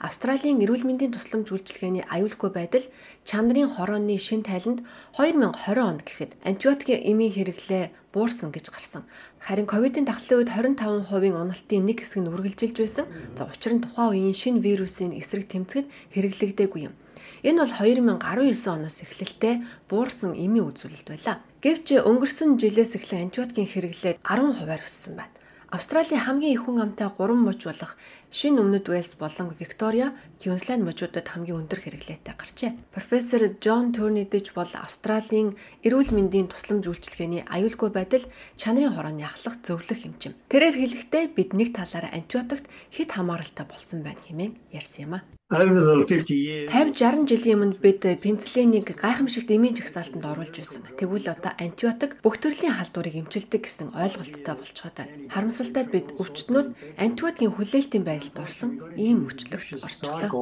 [0.00, 2.84] Австралийн эрүүл мэндийн тусламж үйлчилгээний аюулгүй байдал
[3.24, 4.84] чанарын хорооны шин тайланд
[5.16, 9.08] 2020 онд гэхэд антибиотикийн эмийн хэрэглээ буурсан гэж гарсан.
[9.40, 13.06] Харин ковидын тахлын үед 25% уналтын нэг хэсэг нь үргэлжилж байсан.
[13.36, 16.94] За учир нь тухайн үеийн шин вирусын эсрэг тэмцэхэд хэрэглэгдээгүй юм.
[17.40, 18.20] Энэ бол 2019
[18.68, 21.36] оноос эхлэлтэй буурсан эмийн үзүүлэлт байлаа.
[21.64, 25.32] Гэвч өнгөрсөн жилээс эхлэн антибиотикийн хэрэглээ 10%-аар өссөн байна.
[25.66, 27.98] Австралийн хамгийн их хүн амтай 3 муж болох
[28.30, 32.70] Шинэ Өмнөд Уэльс болон Виктория, Квинсленд мужуудад хамгийн өндөр хэрэглээтэй гарчээ.
[32.94, 38.22] Профессор Джон Турнидж бол Австралийн эрүүл мэндийн тусламж үйлчилгээний аюулгүй байдал,
[38.54, 40.38] чанарын хорооны ахлах зөвлөх хэмжим.
[40.46, 45.35] Тэрээр хэлэхдээ бид нэг талаараа антибиотикт хэд хамааралтай болсон байна хэмээн ярьсан юм а.
[45.48, 50.82] Over the 50 years 50 60 жилийн өмнө бид пенициллинийг гайхамшигт эмийн жагсаалтанд оруулж байсан.
[50.98, 55.30] Тэгвэл одоо антибиотик бүх төрлийн халдварыг эмчилдэг гэсэн ойлголттой болчиход байна.
[55.30, 60.34] Харамсалтай бид өвчтнүүд антибиотикийн хүлээлтийн байдалд орсон ийм мөчлөгт antibiotic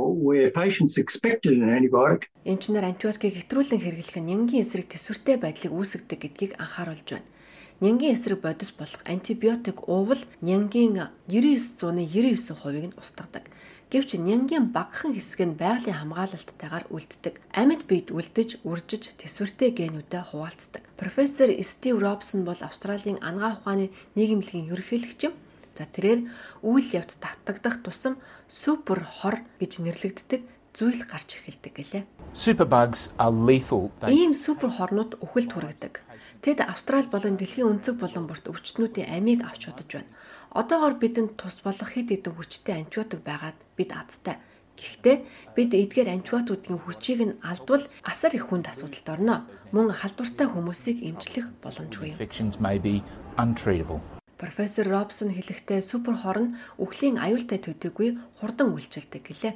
[2.48, 7.28] Эмчнэр антибиотикийг хэтрүүлэн хэрэглэх нь нянгийн эсрэг төсвөртэй байдлыг үүсгэдэг гэдгийг анхааруулж байна.
[7.84, 13.52] Нянгийн эсрэг бодис болох антибиотик уувал нянгийн 99.99%-ийг нь устгадаг.
[13.94, 17.38] Гэвч нянгийн багахан хэсэг нь байгалийн хамгаалалттайгаар үлддэг.
[17.54, 20.82] Амьд бид үлдэж, үржиж, тэсвэртэй генүүдэд хуваалцдаг.
[20.98, 25.38] Профессор Стив Робсон бол Австралийн анагаах ухааны нийгэмлэгийн ерөнхийлөгч юм.
[25.78, 26.26] За тэрээр
[26.66, 28.18] үйл явц татагдах тусам
[28.50, 30.42] супер хор гэж нэрлэгддэг
[30.74, 32.02] зүйл гарч эхэлдэг гэлээ.
[32.34, 33.94] Superbugs are lethal.
[34.10, 36.02] Ийм супер хорнууд үхэлд хүргэдэг.
[36.42, 40.10] Тэд Австрали болон дэлхийн өнцөг болон борт өвчтнүүдийн амийг авч удаж байна.
[40.54, 44.38] Одоогоор бидэнд тус болох хэд хэдэн хүчтэй антибиотик байгаад бид азтай.
[44.78, 45.16] Гэхдээ
[45.58, 49.50] бид эдгээр антибиотикуудын хүчийг нь алдвал асар их хүнд асуудалд орно.
[49.74, 52.14] Мөн халдвартай хүмүүсийг эмчлэх боломжгүй.
[54.38, 59.54] Профессор Робсон хэлэхдээ супер хор нь үхлийн аюултай төдийгүй хурдан үйлчилдэг гэлээ.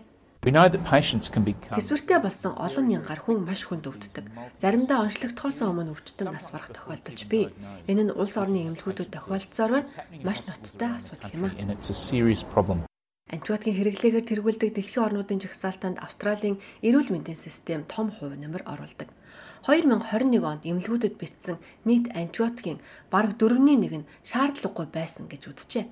[1.77, 4.27] Тэсвэртэй болсон олон нянгаар хүн маш хүнд өвддөг.
[4.63, 7.53] Заримдаа онцлогдохоос өмнө өвчтөнд нас барах тохиолдолж бий.
[7.91, 9.91] Энэ нь улс орны эмнэлгүүдэд тохиолдсоор байна.
[10.25, 11.57] Маш ноцтой асуудал юм а.
[11.61, 12.89] and it's a serious problem.
[13.29, 19.13] Антибиотикийн хэрэглээгээр тэргүүлдэг дэлхийн орнуудын жагсаалтанд Австралийн эрүүл мэндийн систем том хувь нэмэр оруулдаг.
[19.69, 22.81] 2021 онд эмнэлгүүдэд бичсэн нийт антибиотикийн
[23.13, 25.85] бараг 4-ний 1 нь шаардлагагүй байсан гэж үзжээ.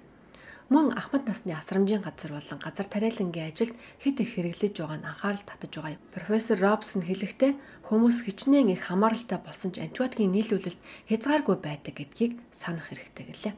[0.67, 5.47] Мөн ахмад насны асрамжийн газар болон газар тариалангийн ажилд хэд их хэрэглэж байгаа нь анхаарал
[5.47, 6.03] татаж байгаа юм.
[6.11, 7.53] Профессор Робсон хэлэхдээ
[7.87, 13.55] хүмүүс хичнээн их хамааралтай болсон ч антибиотикийн нийлүүлэлт хязгааргүй байдаг гэдгийг санах хэрэгтэй гэлээ.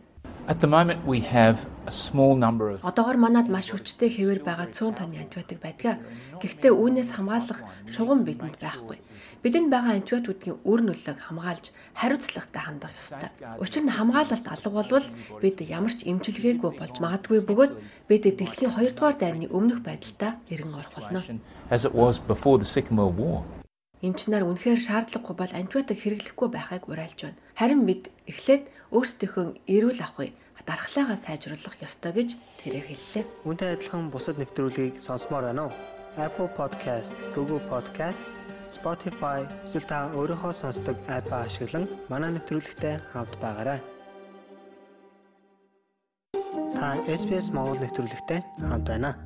[0.53, 4.69] At the moment, we have a small number of Одоогор манад маш хүчтэй хэвээр байгаа
[4.69, 6.05] 100 тонны антибиотик байдаг.
[6.45, 9.01] Гэхдээ үүнээс хамгаалах шугам бидэнд байхгүй.
[9.43, 13.31] Бидэнд байгаа антибиотикуудын үр нөлөөг хамгаалж хариуцлагатай хандах ёстой.
[13.63, 15.07] Учир нь хамгаалалт алга болвол
[15.39, 17.73] бид ямар ч эмчилгээгүй болж магадгүй бөгөөд
[18.11, 21.23] бид дэлхийн 2 дугаар дайны өмнөх байдалтай эргэн орох болно.
[23.99, 27.43] Эмч нар үнэхээр шаардлагагүй бол антибиотик хэрэглэхгүй байхыг уриалж байна.
[27.59, 30.35] Харин бид эхлээд өөрсдийнхөө эрүүл авахыг
[30.69, 32.31] дархлаагаа сайжруулах ёстой гэж
[32.63, 33.25] тэрээр хэллээ.
[33.49, 35.75] Үүнтэй адилхан бусад нэвтрүүлгийг сонсомоор байна уу?
[36.21, 38.29] Apple Podcast, Google Podcast,
[38.69, 43.81] Spotify эсвэл та өөрийнхөө сонсдог апп ашиглан манай нэвтрүүлэгтэй хавд байгаарай.
[46.77, 49.17] Та SPS Монгол нэвтрүүлэгтэй хамт байна.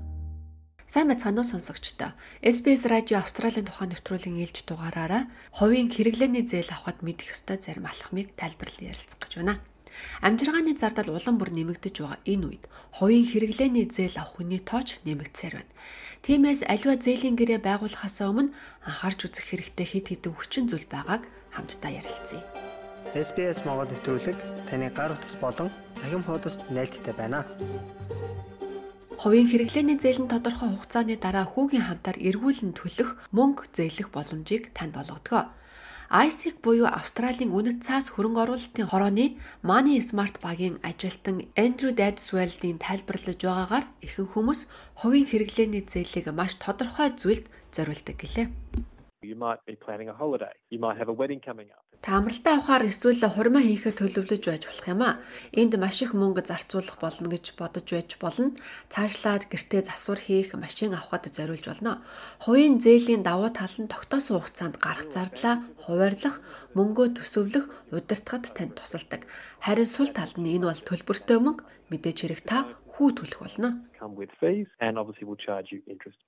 [0.87, 2.15] Сайн байцгаана уу сонсогчдоо.
[2.39, 8.39] SBS радио Австралийн тухайн нэвтрүүлгийн ээлж дугаараараа хувийн хэрэглээний зээл авахд мэдэх ёстой зарим алхмыг
[8.39, 9.59] тайлбарлан ярилцах гэж байна.
[10.23, 12.65] Амжиргааны зардал улам бүр нэмэгдэж байгаа энэ үед
[12.97, 15.73] хувийн хэрэглээний зээл авах хүний тооч нэмэгдсээр байна.
[16.23, 18.55] Тиймээс аливаа зээлийн гэрээ байгуулахаас өмнө
[18.87, 22.43] анхаарч үзэх хэрэгтэй хэд хэдэн хүчин зүйл байгааг хамтдаа ярилцъя.
[23.13, 24.39] SPS Монгол нэвтрүүлэг
[24.71, 27.43] таны гар утас болон цахим хуудасд нийлдэхтэй байна.
[29.21, 34.99] Хувийн хэрэглээний зээл нь тодорхой хугацааны дараа хүүгийн хамтаар эргүүлэн төлөх мөнгө зээлэх боломжийг танд
[34.99, 35.53] олгодог.
[36.13, 43.41] ISIC буюу Австралийн үнэт цаас хөрөнгө оруулалтын хорооны Money Smart багийн ажилтан Эндрю Dadswell-ийн тайлбарлаж
[43.41, 44.69] байгаагаар ихэнх хүмүүс
[45.01, 48.47] хувийн хэрэглээний зээлийг маш тодорхой зүйлд зориулдаг гэлээ.
[49.23, 50.53] You might be planning a holiday.
[50.71, 51.83] You might have a wedding coming up.
[52.03, 55.23] Та амралтаа авахаар эсвэл хурмаа хийхээр төлөвлөж байж болох юм а.
[55.55, 58.59] Энд маш их мөнгө зарцуулах болно гэж бодож байж болно.
[58.91, 62.03] Цаашлаад гэртээ засвар хийх, машин авахад зориулж болно.
[62.43, 66.43] Хувийн зээлийн давуу тал нь тогтоосон хугацаанд гарах зардлаа хуваарлах,
[66.75, 69.23] мөнгөө төсөвлөх, удирдахад танд тусалдаг.
[69.63, 71.63] Харин сул тал нь энэ бол төлбөртэй мөнгө
[71.95, 73.89] мэдээж хэрэг та хүү төлөх болно.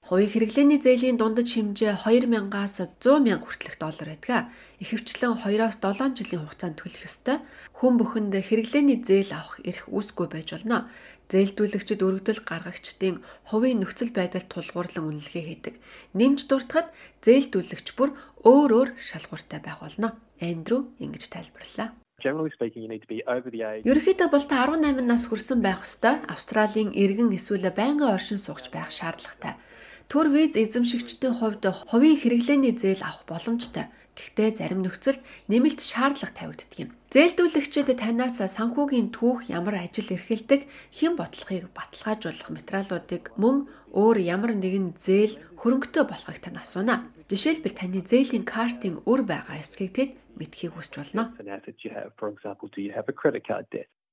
[0.08, 4.48] Хувийн хэрэглээний зээлийн дундаж хэмжээ 2000-аас 100 мянга хүртэлх доллар байдаг.
[4.80, 7.38] Ихэвчлэн 2-оос 7 жилийн хугацаанд төлөх ёстой.
[7.76, 10.88] Хүн бүхэнд хэрэглээний зээл авах эрх үүсгүй байж болно.
[11.28, 13.16] Зээлдүүлэгчид өргөдөл гаргагчдын
[13.48, 15.74] хувийн нөхцөл байдалд тулгуурлан үнэлгээ хийдэг.
[16.12, 16.92] Нэмж дуртахад
[17.24, 18.12] зээлдүүлэгч бүр
[18.44, 20.20] өөр өөр шалгууртай байх болно.
[20.36, 22.03] Эндрю ингэж тайлбарллаа.
[22.24, 23.84] Generally speaking, you need to be over the age.
[23.84, 26.24] Ерөнхийдөө бол та 18 нас хүрсэн байх ёстой.
[26.24, 29.60] Австралийн иргэн эсвэл байнгын оршин суугч байх шаардлагатай.
[30.08, 33.92] Төр виз эзэмшигчдийн хувьд хувийн хэрэглээний зээл авах боломжтой.
[34.14, 36.90] Гэхдээ зарим нөхцөлд нэмэлт шаардлага тавигддаг юм.
[37.10, 44.94] Зээлдүүлэгчид танаас санхүүгийн түүх ямар ажил эрхэлдэг, хэн бодлогыг баталгаажуулах материалуудыг мөн өөр ямар нэгэн
[44.98, 47.10] зээл хөрөнгөтэй болохыг тань асууна.
[47.30, 51.34] Жишээлбэл таны зээлийн картын өр байгаа эсхийг тэд мэдхийг хүсч болно.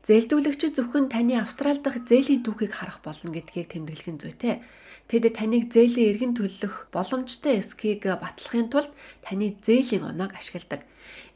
[0.01, 4.65] Зээлдүүлэгчид зөвхөн таны Австрал дахь зээлийн түүхийг харах болно гэдгийг тэмдэглэх нь зүйтэй.
[5.05, 8.89] Тэд таныг зээлийн эргэн төлөх боломжтой эсхийг батлахын тулд
[9.21, 10.81] таны зээлийн оноог ашигладаг.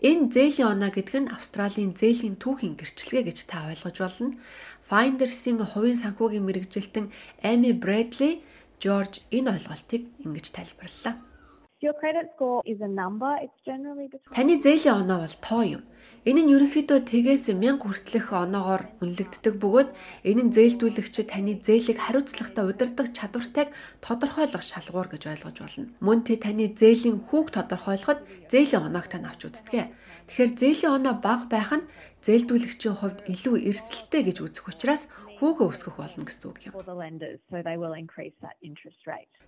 [0.01, 4.33] Энэ зээлийн оноо гэдэг нь Австралийн зээлийн түүхийн гэрчлэгээ гэж та ойлгож болно.
[4.89, 7.13] Finder's-ийн хувийн санхүүгийн мэрэгжилтэн
[7.45, 8.41] Amy Bradley
[8.81, 11.21] George энэ ойлголтыг ингэж тайлбарллаа.
[14.33, 15.83] Таны зээлийн оноо бол тоо юм.
[16.25, 19.89] Энэ нь ерөнхийдөө тэгээс 1000 хүртэлх оноогоор үнэлэгддэг бөгөөд
[20.25, 23.69] энэ нь зээлдүүлэгчид таны зээлийг хариуцлагатай удирдах чадвартайг
[24.01, 25.85] тодорхойлох шалгуур гэж ойлгож болно.
[26.01, 29.93] Мөн тэ таны зээлийн хүүг тодорхойлоход зээлийн оноог тань авч үздэг.
[30.25, 31.85] Тэгэхээр зээлийн оноо бага байх нь
[32.25, 36.73] зээлдүүлэгчийн хувьд илүү эрсдэлтэй гэж үзэх учраас хүүгээ өсгөх болно гэсэн үг юм.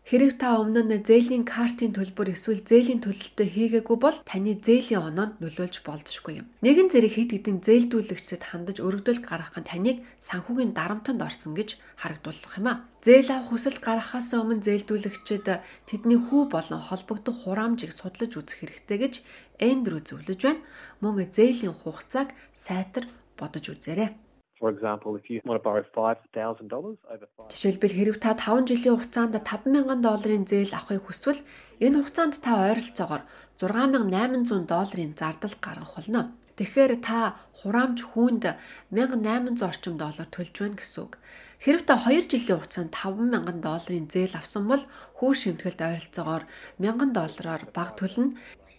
[0.07, 5.43] Хэрэг та өмнө нь зээлийн картын төлбөр эсвэл зээлийн төлөлтөө хийгээгүй бол таны зээлийн оноонд
[5.43, 6.47] нөлөөлж болзошгүй юм.
[6.63, 12.55] Нэгэн зэрэг хэд хэдэн зээлдүүлэгчдэд хандаж өргөдөл гаргах нь таныг санхүүгийн дарамтанд орсон гэж харагдуулах
[12.55, 12.87] юм а.
[13.03, 15.47] Зээл авах хүсэл гаргахаас өмнө зээлдүүлэгчид
[15.87, 19.13] тэдний хүү болон холбогдох хураамжийг судлаж үзэх хэрэгтэй гэж
[19.59, 20.63] Эндрю зөвлөж байна.
[21.01, 23.05] Мөн зээлийн хугацааг сайтар
[23.39, 24.26] бодож үзээрэй.
[24.59, 28.97] For example, if you want to borrow $5,000 over five Жишээлбэл хэрв та 5 жилийн
[28.97, 31.45] хугацаанд 5000 долларын зээл авахыг хүсвэл
[31.77, 33.23] энэ хугацаанд та ойролцоогоор
[33.61, 36.21] 6800 долларын зардал гаргах болно.
[36.57, 38.43] Тэгэхээр та хураамж хүүнд
[38.89, 41.13] 1800 орчим доллар төлж байна гэсэн үг.
[41.61, 44.81] Хэрв та 2 жилийн хугацаанд 5000 долларын зээл авсан бол
[45.21, 46.43] хүү шимтгэлд ойролцоогоор
[46.81, 48.33] 1000 доллараар баг төлнө.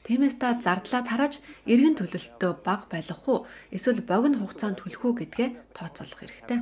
[0.07, 1.35] Тиймээс та зардлаа тарааж
[1.73, 3.39] эргэн төлөлтөө баг байлгах уу
[3.77, 6.59] эсвэл богино хугацаанд төлөх үү гэдгээ тооцоолох хэрэгтэй.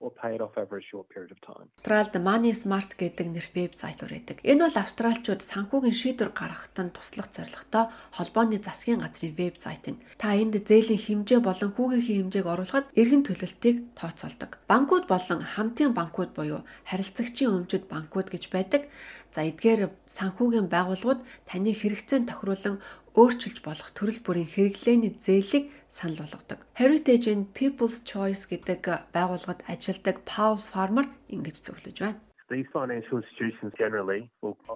[0.00, 1.66] Or pay it off over a short period of time.
[1.82, 4.36] Австралид Money Smart гэдэг нэртэй вебсайтууд байдаг.
[4.46, 7.84] Энэ бол австралчууд санхүүгийн шийдвэр гаргахад нь туслах зорилготой
[8.14, 10.00] холбооны засгийн газрын вебсайт нь.
[10.22, 14.50] Та энд зээлийн хэмжээ болон хүүгийнхээ хэмжээг оруулахад эргэн төлөлтийг тооцоолдог.
[14.70, 18.86] Банкуд болон хамтын банкуд буюу харилцагчийн өмчөд банкуд гэж байдаг.
[19.34, 22.80] За эдгээр санхүүгийн байгууллагууд таны хэрэгцээнд тохируулан
[23.18, 26.62] өөрчилж болох төрөл бүрийн хэрэглээний зээлийг санал болгодог.
[26.78, 32.22] Heritage and People's Choice гэдэг байгууллагад ажилладаг Paul Farmer ингэж зөвлөж байна.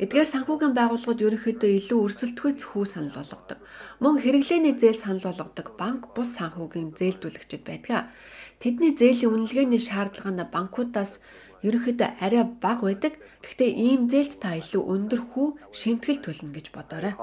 [0.03, 3.59] Эдгээр санхүүгийн байгууллагууд ерөнхийдөө илүү өрсөлдөхүйц хүү санал болгодог.
[4.05, 8.13] Мөн хэрэглээний зээл санал болгодог банк бус санхүүгийн зээлдүүлэгчид байдаг.
[8.61, 11.25] Тэдний зээлийн үнэлгээний шаардлага нь банкудаас
[11.67, 13.15] ерөнхийдөө арай бага байдаг.
[13.43, 17.15] Гэхдээ ийм зээлд та илүү өндөр хүү шимтгэл төлнө гэж бодоорой.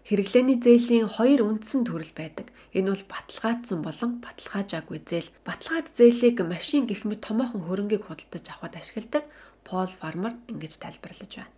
[0.00, 2.48] Хэрэглээний зээлийн хоёр үндсэн төрөл байдаг.
[2.72, 5.28] Энэ бол баталгаажсан болон баталгаажаагүй зээл.
[5.44, 9.24] Баталгаад зээлийг машин гэх мэт томоохон хөрөнгийг худалдаж авахд ашигладаг.
[9.62, 11.52] Пол Фармер ингэж тайлбарлаж байна.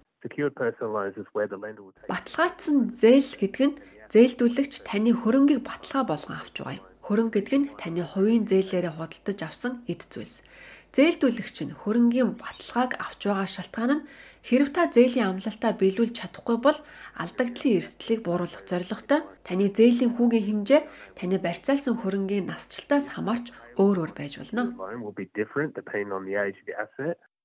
[2.11, 3.79] Баталгаажсан зээл гэдэг нь
[4.13, 6.92] зээлдүүлэгч таны хөрөнгийг баталгаа болгон авч байгаа юм.
[7.07, 10.47] Хөрөнгө гэдэг нь таны хувийн зээлээрээ худалдаж авсан эд зүйлс.
[10.93, 14.07] Зээлдүүлэгч нь хөрөнгийн баталгааг авч байгаа шалтгаан нь
[14.45, 16.79] хэрв та зээлийн амлалтаа биелүүлж чадахгүй бол
[17.23, 20.81] алдагдлын эрсдлийг бууруулах зорилготой таны зээлийн хүүгийн хэмжээ
[21.17, 23.47] таны барьцаалсан хөрөнгийн насжилтаас хамаарч
[23.81, 24.77] өөр өөр байж болно.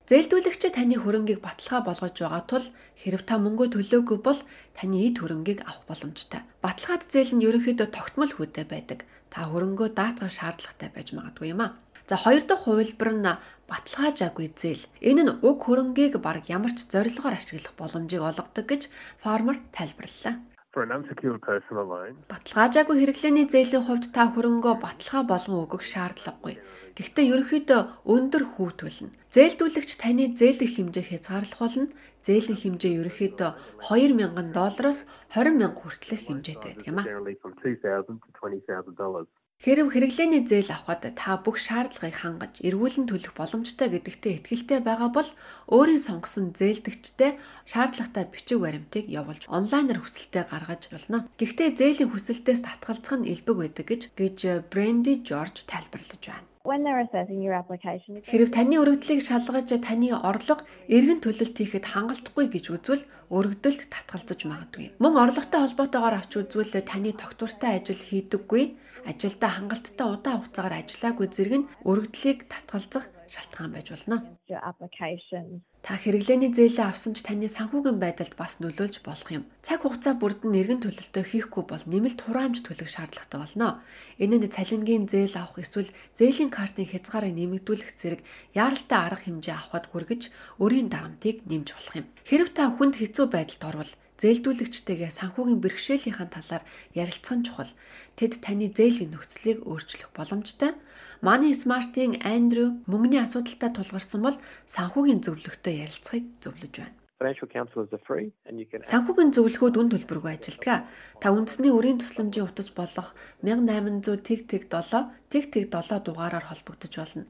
[0.07, 2.65] Зээлдүүлэгч таны хөрөнгийг баталгаа болгож байгаа тул
[2.95, 4.39] хэрв та мөнгө төлөөгүй бол
[4.71, 6.47] таны эд хөрөнгийг авах боломжтой.
[6.63, 9.03] Баталгаад зээл нь ерөнхийдөө тогтмол хүдэ байдаг.
[9.27, 11.75] Та хөрөнгөө даатгах шаардлагатай байж магадгүй юм а.
[12.07, 13.35] За хоёр дахь хувилбар нь
[13.67, 14.87] баталгаажаагүй зээл.
[15.03, 18.87] Энэ нь уг хөрөнгийг баг ямар ч зорилгоор ашиглах боломжийг олгодог гэж
[19.19, 20.39] фармер тайлбарллаа.
[22.29, 26.55] Баталгаажаагүй хэрэглээний зээлийн хувьд та хөрөнгөө баталгаа болгон өгөх шаардлагагүй.
[26.97, 27.81] Гэхдээ ерөнхийдөө
[28.13, 29.13] өндөр хүү төлнө.
[29.33, 31.89] Зээлдүүлэгч таны зээлэх хэмжээ хязгаарлах болно.
[32.25, 33.51] Зээлийн хэмжээ ерөнхийдөө
[33.89, 34.99] 2000 доллароос
[35.33, 37.05] 20000 хүртэлх хэмжээтэй байдаг юм а.
[39.59, 40.37] Generally from $2,000 to $20,000.
[40.37, 45.29] Хэрв хэрэглээний зээл авахд та бүх шаардлагыг хангаж эргүүлэн төлөх боломжтой гэдэгтээ итгэлтэй байгаа бол
[45.73, 51.25] өөрийн сонгосон зээлдэгчтэй шаардлагатай бичиг баримтыг явуулж онлайнаар хүсэлтээ гаргаж болно.
[51.41, 54.37] Гэхдээ зээлийн хүсэлтээс татгалзах нь элбэг байдаг гэж гэж
[54.69, 56.45] Бренди Жорж тайлбарлаж байна.
[56.67, 64.99] Хэрв таны өргөдлийг шалгаж таны орлого эргэн төлөлт хийхэд хангалтгүй гэж үзвэл өргөдөлд татгалзаж магадгүй.
[64.99, 68.75] Мөн орлоготой холбоотойгоор авч үзвэл таны тогтвортой ажил хийдэггүй,
[69.09, 74.17] ажилдаа хангалттай удаан хугацаагаар ажиллаагүй зэрэг нь өргөдлийг татгалзах шалтгаан байж болно.
[75.83, 79.43] Та хэрэглээний зээлээ авсан ч таны санхүүгийн байдалд бас нөлөөлж болох юм.
[79.63, 83.83] Цаг хугацаа бүрдэн нэргэн төлөлтөө хийхгүй бол нэмэлт хураамж төлөх шаардлагатай болно.
[84.19, 89.85] Энэ нь цалингийн зээл авах эсвэл зээлийн картын хязгаарыг нэмэгдүүлэх зэрэг яаралтай арга хэмжээ авахд
[89.91, 90.21] хүргэж
[90.63, 92.07] өрийн дарамтыг нэмж болох юм.
[92.27, 93.91] Хэрв та хүнд хэцүү байдалд орвол
[94.21, 96.63] зээлдүүлэгчтэйгээ санхүүгийн бэрхшээлийнхаа талаар
[96.97, 97.73] ярилцах нь чухал.
[98.17, 100.73] Тэд таны зээлийн нөхцөлийг өөрчлөх боломжтой.
[101.21, 104.37] Money Smart-ийн Андрю мөнгөний асуудалтай тулгарсан бол
[104.69, 106.97] санхүүгийн зөвлөгтэй ярилцахыг зөвлөж байна.
[107.17, 110.85] Санхүүгийн зөвлөхүүд үн төлбөргүй ажилтгаа.
[111.17, 115.09] Та үндэсний өрийн тусламжийн утас болох 1800 тэг тэг 7
[115.45, 117.25] тэг тэг 7 дугаараар холбогдож болно.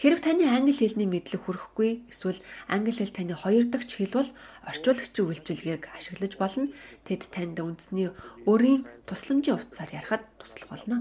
[0.00, 2.40] Хэрв таны англи хэлний мэдлэг хүрэхгүй эсвэл
[2.72, 4.30] англи хэл таны хоёр дахь хэл бол
[4.64, 6.72] орчуулагчийн үйлчилгээг ашиглаж болно.
[7.04, 8.08] Тэд танд үндэсний
[8.48, 10.96] өрийн тусламжийн утсаар ярихад туслах болно.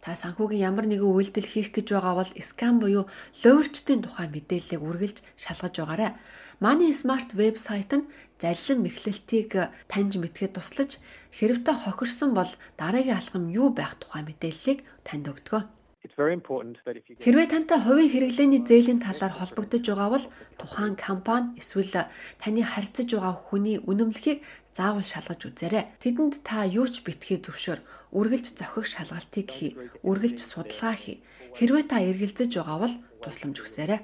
[0.00, 3.04] Та санхүүгийн ямар нэгэн үйлдэл хийх гэж байгаа бол скам буюу
[3.44, 6.16] луурчдын тухай мэдээллийг үргэлж шалгаж байгаарай.
[6.60, 8.04] Money Smart вебсайт нь
[8.36, 11.00] заллин мэхлэлтийг таньж мэдхэд туслаж
[11.32, 15.64] хэрв та хохирсон бол дараагийн алхам юу байх тухай мэдээллийг танд өгдөг.
[16.04, 20.26] Хэрвээ тантай хувийн хэрэглээний зээлийн талаар холбогдож байгаа бол
[20.60, 24.44] тухайн компани эсвэл таны харьцаж байгаа хүний үнэмлэхийг
[24.76, 25.96] заавал шалгаж үзээрэй.
[25.96, 27.80] Тэдэнд та юу ч битгий зөвшөөр,
[28.12, 29.72] үргэлж зохих шалгалтыг хий,
[30.04, 31.24] үргэлж судалгаа хий.
[31.56, 32.94] Хэрвээ та эргэлзэж байгаа бол
[33.24, 34.00] тусламж хүсээрэй.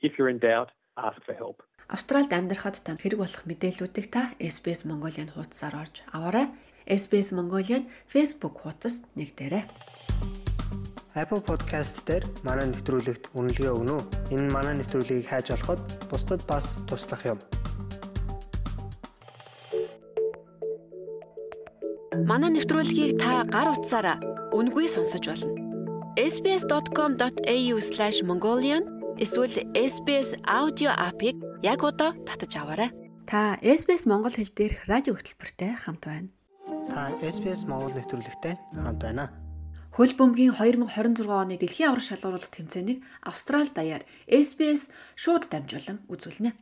[0.00, 1.60] if you're in doubt, ask for help.
[1.90, 6.46] Австралид амьдрахад танд хэрэг болох мэдээллүүдийг та SBS Mongolian хуудасаар орж аваарай.
[6.86, 9.66] SBS Mongolian Facebook хуудасд нэгдээрэй.
[11.18, 14.38] Apple Podcast дээр манай нэвтрүүлэгт үнэлгээ өгнө үү?
[14.38, 17.42] Энэ манай нэвтрүүлгийг хайж олоход бусдад бас туслах юм.
[22.22, 24.22] Манай нэвтрүүлгийг та гар утсаараа
[24.54, 25.50] үнгүй сонсож болно.
[26.14, 32.90] sbs.com.au/mongolian эсвэл SBS аудио апыг яг одоо татаж аваарай.
[33.28, 36.28] Та SBS Монгол хэл дээрх радио хөтөлбөртэй хамт байна.
[36.88, 39.28] Та SBS Монгол нэвтрүүлэгтэй хамт байна.
[39.92, 44.88] Хөл бөмбөгийн 2026 оны дэлхийн аврах шалгуурлах тэмцээнийг Австрали даяар SBS
[45.20, 46.56] шууд дамжуулан үзүүлнэ.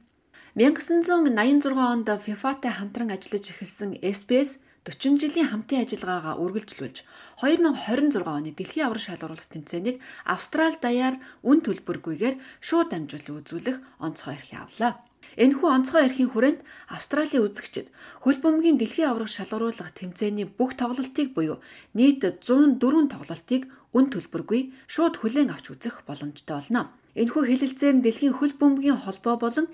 [0.59, 4.59] 1986 онд FIFA-тай хамтран ажиллаж эхэлсэн SBS
[4.89, 7.05] 40 жилийн хамтын ажиллагаагаа үргэлжлүүлж
[7.45, 14.49] 2026 оны дэлхийн аврах шалгуурлах тэмцээнийг Австрали даяар үн төлбөргүйгээр шууд дамжуулан үзүүлэх онцгой эрх
[14.49, 14.93] явлаа.
[15.36, 17.93] Энэхүү онцгой эрхийн хүрээнд Австралийн үзэгчид
[18.24, 21.61] хөл бөмбөгийн дэлхийн аврах шалгаруулах тэмцээний бүх тоглолтыг буюу
[21.93, 22.80] нийт 104
[23.12, 23.62] тоглолтыг
[23.93, 26.82] үн төлбөргүй шууд хүлээн авч үзэх боломжтой болно.
[27.20, 29.66] Энэхүү хэлэлцээр нь дэлхийн хөл бөмбөгийн холбоо болон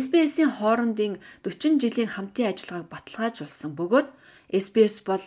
[0.00, 4.08] SBS-ийн хоорондын 40 жилийн хамтын ажиллагааг баталгаажуулсан бөгөөд
[4.64, 5.24] SBS бол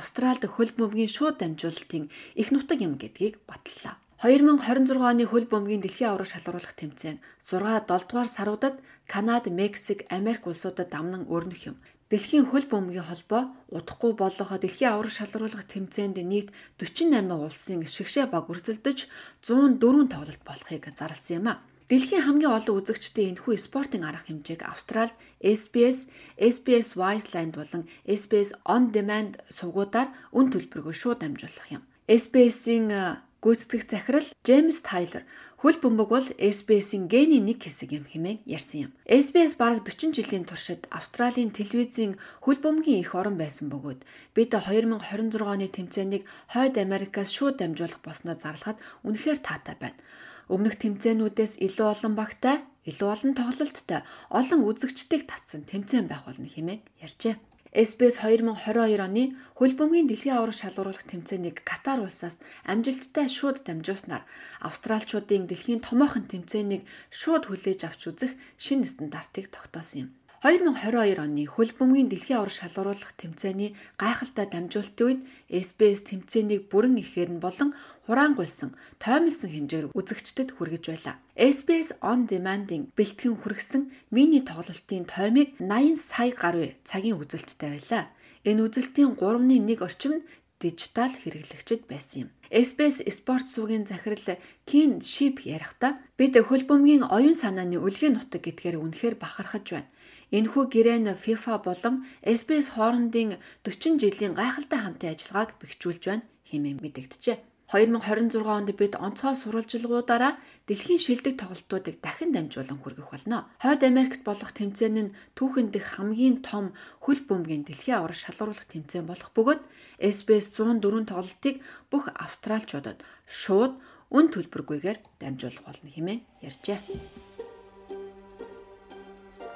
[0.00, 2.04] Австралид хөл бөмбөгийн шууд дамжуулалтын
[2.40, 4.00] их нутаг юм гэдгийг баталлаа.
[4.24, 8.74] 2026 оны хөл бөмбөгийн дэлхийн аврах шалгаруулах тэмцээн 6 7 дугаар саруудад
[9.12, 11.76] Канада, Мексик, Америк улсуудад амнан өрнөх юм.
[12.10, 16.50] Дэлхийн хөл бөмбөгийн холбоо удахгүй болох дэлхийн аврах шалгаруулах тэмцээнд нийт
[16.82, 19.06] 48 улсын шигшээ баг өрсөлдөж
[19.46, 21.62] 104 тоглолт болохыг зарласан юм а.
[21.86, 28.90] Дэлхийн хамгийн олон үзэгчдийн энэхүү спортын арга хэмжээг Австралид SBS, SBS Wiseland болон SBS On
[28.90, 31.82] Demand сувгуудаар үн төлбөргөө шууд дамжуулах юм.
[32.10, 32.90] SBS-ийн
[33.38, 35.24] гүйцэтгэх захирал Джеймс Тайлер
[35.60, 38.92] хөл бөмбөг бол SBS-ийн гений нэг хэсэг юм хэмээн ярьсан юм.
[39.04, 44.00] SBS бараг 40 жилийн туршид Австралийн телевизийн хөл бөмбөгийн их орон байсан бөгөөд
[44.32, 46.24] бид 2026 оны тэмцээнийг
[46.56, 50.00] Хойд Америкаас шууд дамжуулах болсноо зарлахад үнэхээр таатай байна.
[50.48, 54.00] Өмнөх тэмцээнүүдээс илүү олон багтай, илүү олон тоглолттой,
[54.32, 57.49] олон үзэгчдийг татсан тэмцээн байх болно хэмээн ярьжээ.
[57.70, 64.26] SBS 2022 оны хөл бөмбөгийн дэлхийн аврах шалгаруулах тэмцээнийг Катар улсаас амжилттай шууд дамжуулснаар
[64.58, 66.82] австралчуудын дэлхийн томоохон тэмцээнийг
[67.14, 70.10] шууд хүлээж авч үзэх шинэ стандартыг тогтоосон юм.
[70.40, 75.20] 2022 оны хөл бөмбөгийн дэлхийн аврах шалгаруулах тэмцээний гайхалтай дамжуулалтын үед
[75.52, 77.76] SBS тэмцээнийг бүрэн ихээр нь болон
[78.08, 78.72] хураангуйлсан,
[79.04, 81.20] тоймлсон хэмжээр үзэгчдэд хүргэж байлаа.
[81.36, 88.08] SBS On Demand-ийн бэлтгэн хүргэсэн мини тоглолтын тоймыг 80 сая гаруй цагийн үзэлттэй байлаа.
[88.48, 90.26] Энэ үзэлтийн 3.1 орчим нь
[90.56, 92.28] дижитал хэрэглэгчд байсан юм.
[92.48, 98.76] SBS спорт суугийн захирал Кин Шип ярихдаа бид хөл бөмбөгийн оюун санааны үлгийн нутаг гэдгээр
[98.80, 99.88] үнэхээр бахархаж байна.
[100.30, 106.78] Энэхүү гэрээ нь FIFA болон SBS хоорондын 40 жилийн гайхалтай хамтын ажиллагааг бэхжүүлж байна хэмээн
[106.78, 107.38] мэдэгджээ.
[107.70, 110.34] 2026 онд бид онцгой сурвалжилгуудаараа
[110.66, 113.46] дэлхийн шилдэг тоглолтуудыг дахин дамжуулан хүргэх болно.
[113.62, 119.06] Хойд Америкт болох тэмцээн нь түүхэн дэх хамгийн том хөл бөмбөгийн дэлхийн аврах шалгаруулах тэмцээн
[119.06, 119.62] болох бөгөөд
[120.02, 122.98] SBS 104 тоглолтыг бүх австралчуудад
[123.30, 123.78] шууд
[124.10, 127.29] үн төлбөргүйгээр дамжуулах болно хэмээн ярьжээ.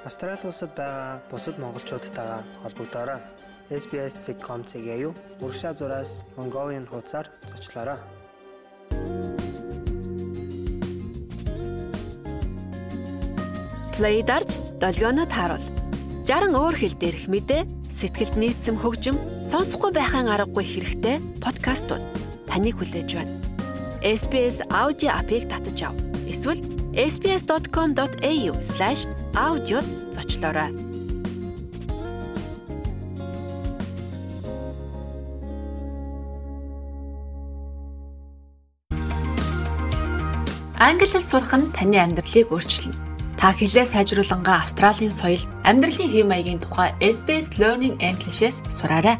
[0.05, 3.19] Австрали улсад байгаа бусад монголчуудтайгаа холбогдоорой.
[3.71, 7.97] SBS.com.cg юу урагшаа зураас Mongolian хуудасаар зочлоорой.
[13.97, 15.65] Play дарж долгионоо тааруул.
[16.29, 17.65] 60 өөр хэл дээрх мэдээ,
[17.97, 19.17] сэтгэлд нийцсэн хөгжим,
[19.49, 22.05] сонсохгүй байхын аргагүй хэрэгтэй подкастууд
[22.45, 23.33] таныг хүлээж байна.
[24.05, 25.97] SBS аудио апыг татаж ав.
[26.29, 29.79] Эсвэл sbs.com.au/audio
[30.15, 30.95] зочлоорой.
[40.77, 42.99] Англи хэл сурах нь таны амьдралыг өөрчилнө.
[43.39, 49.17] Та хэлээ сайжруулангаа Австралийн соёл, амьдралын хэв маягийн тухай SBS Learning English-с сураарай.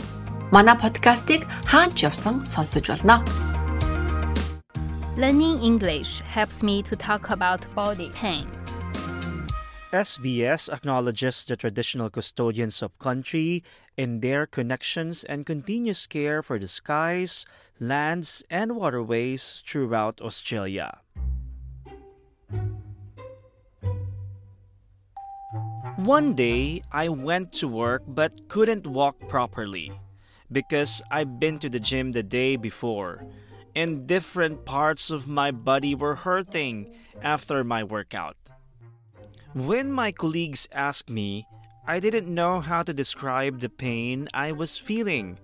[0.51, 3.23] Манай подкастыг хаач явсан сонсож болно.
[5.15, 8.51] Learning English helps me to talk about body pain.
[9.95, 13.63] SBS acknowledges the traditional custodians of country
[13.95, 17.45] in their connections and continuous care for the skies,
[17.79, 20.99] lands, and waterways throughout Australia.
[25.95, 29.93] One day, I went to work but couldn't walk properly
[30.51, 33.23] because I'd been to the gym the day before
[33.75, 38.37] and different parts of my body were hurting after my workout.
[39.53, 41.47] When my colleagues asked me,
[41.87, 45.37] I didn't know how to describe the pain I was feeling.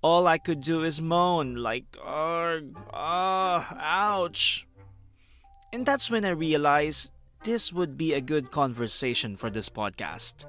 [0.00, 4.66] All I could do is moan, like, ugh, ah, ouch.
[5.72, 7.12] And that's when I realized
[7.42, 10.46] this would be a good conversation for this podcast.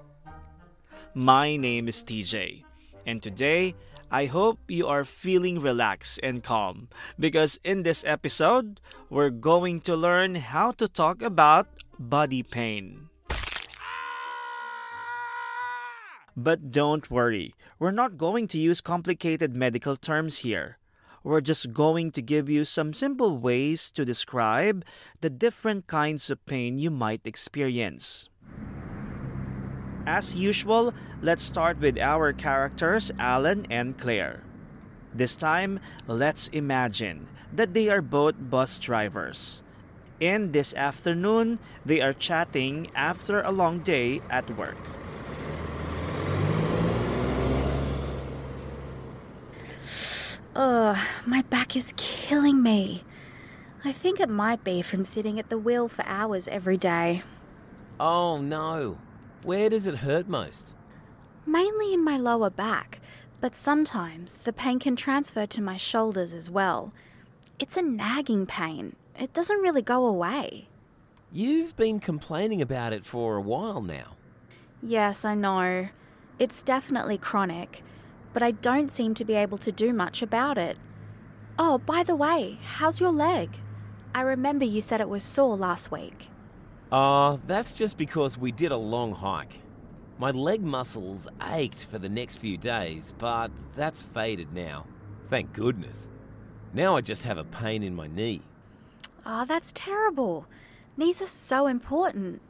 [1.14, 2.64] My name is TJ,
[3.06, 3.76] and today
[4.12, 6.90] I hope you are feeling relaxed and calm
[7.20, 8.80] because in this episode,
[9.10, 13.10] we're going to learn how to talk about body pain.
[16.38, 20.78] But don't worry, we're not going to use complicated medical terms here.
[21.24, 24.86] We're just going to give you some simple ways to describe
[25.22, 28.30] the different kinds of pain you might experience.
[30.06, 34.44] As usual, let's start with our characters, Alan and Claire.
[35.14, 39.64] This time, let's imagine that they are both bus drivers.
[40.22, 44.78] And this afternoon, they are chatting after a long day at work.
[50.56, 53.04] Ugh, my back is killing me.
[53.84, 57.24] I think it might be from sitting at the wheel for hours every day.
[58.00, 59.00] Oh no.
[59.46, 60.74] Where does it hurt most?
[61.46, 63.00] Mainly in my lower back,
[63.40, 66.92] but sometimes the pain can transfer to my shoulders as well.
[67.60, 68.96] It's a nagging pain.
[69.20, 70.68] It doesn't really go away.
[71.32, 74.16] You've been complaining about it for a while now.
[74.82, 75.90] Yes, I know.
[76.40, 77.84] It's definitely chronic,
[78.34, 80.76] but I don't seem to be able to do much about it.
[81.60, 83.60] Oh, by the way, how's your leg?
[84.16, 86.30] I remember you said it was sore last week.
[86.98, 89.60] Ah, that's just because we did a long hike.
[90.18, 94.86] My leg muscles ached for the next few days, but that's faded now.
[95.30, 96.08] Thank goodness.
[96.74, 98.44] Now I just have a pain in my knee.
[99.26, 100.46] Oh, that's terrible.
[100.96, 102.42] Knees are so important.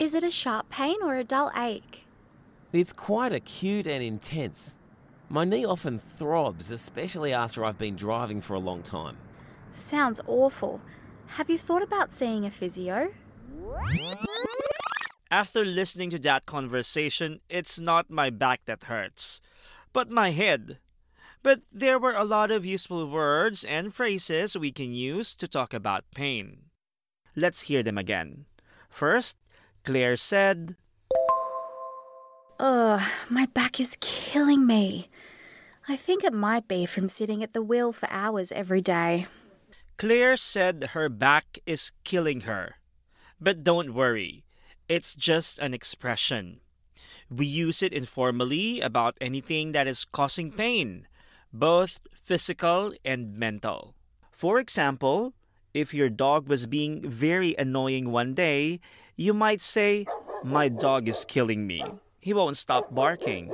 [0.00, 2.04] Is it a sharp pain or a dull ache?
[2.72, 4.74] It's quite acute and intense.
[5.28, 9.18] My knee often throbs, especially after I've been driving for a long time.
[9.70, 10.80] Sounds awful.
[11.36, 13.12] Have you thought about seeing a physio?
[15.30, 19.40] After listening to that conversation, it's not my back that hurts,
[19.92, 20.78] but my head.
[21.42, 25.72] But there were a lot of useful words and phrases we can use to talk
[25.72, 26.70] about pain.
[27.36, 28.46] Let's hear them again.
[28.88, 29.36] First,
[29.84, 30.76] Claire said,
[32.58, 35.08] Ugh, my back is killing me.
[35.88, 39.26] I think it might be from sitting at the wheel for hours every day.
[39.96, 42.76] Claire said her back is killing her.
[43.40, 44.44] But don't worry,
[44.88, 46.60] it's just an expression.
[47.30, 51.06] We use it informally about anything that is causing pain,
[51.52, 53.94] both physical and mental.
[54.32, 55.34] For example,
[55.74, 58.80] if your dog was being very annoying one day,
[59.16, 60.06] you might say,
[60.42, 61.84] My dog is killing me.
[62.18, 63.52] He won't stop barking.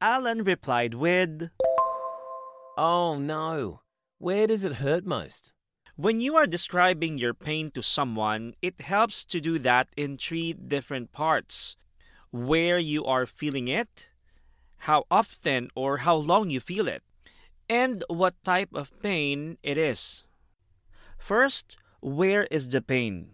[0.00, 1.50] Alan replied with,
[2.76, 3.80] Oh no.
[4.18, 5.52] Where does it hurt most?
[5.96, 10.52] When you are describing your pain to someone, it helps to do that in three
[10.52, 11.76] different parts
[12.30, 14.10] where you are feeling it,
[14.84, 17.02] how often or how long you feel it,
[17.66, 20.26] and what type of pain it is.
[21.16, 23.30] First, where is the pain?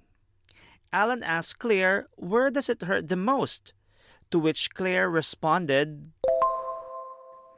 [0.93, 3.75] Alan asked Claire, Where does it hurt the most?
[4.31, 6.13] To which Claire responded,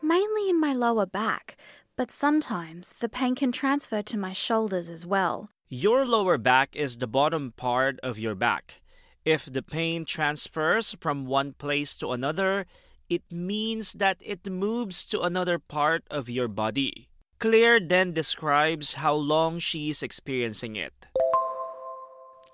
[0.01, 1.59] Mainly in my lower back,
[1.97, 5.51] but sometimes the pain can transfer to my shoulders as well.
[5.69, 8.83] Your lower back is the bottom part of your back.
[9.25, 12.67] If the pain transfers from one place to another,
[13.09, 17.09] it means that it moves to another part of your body.
[17.39, 21.07] Claire then describes how long she is experiencing it.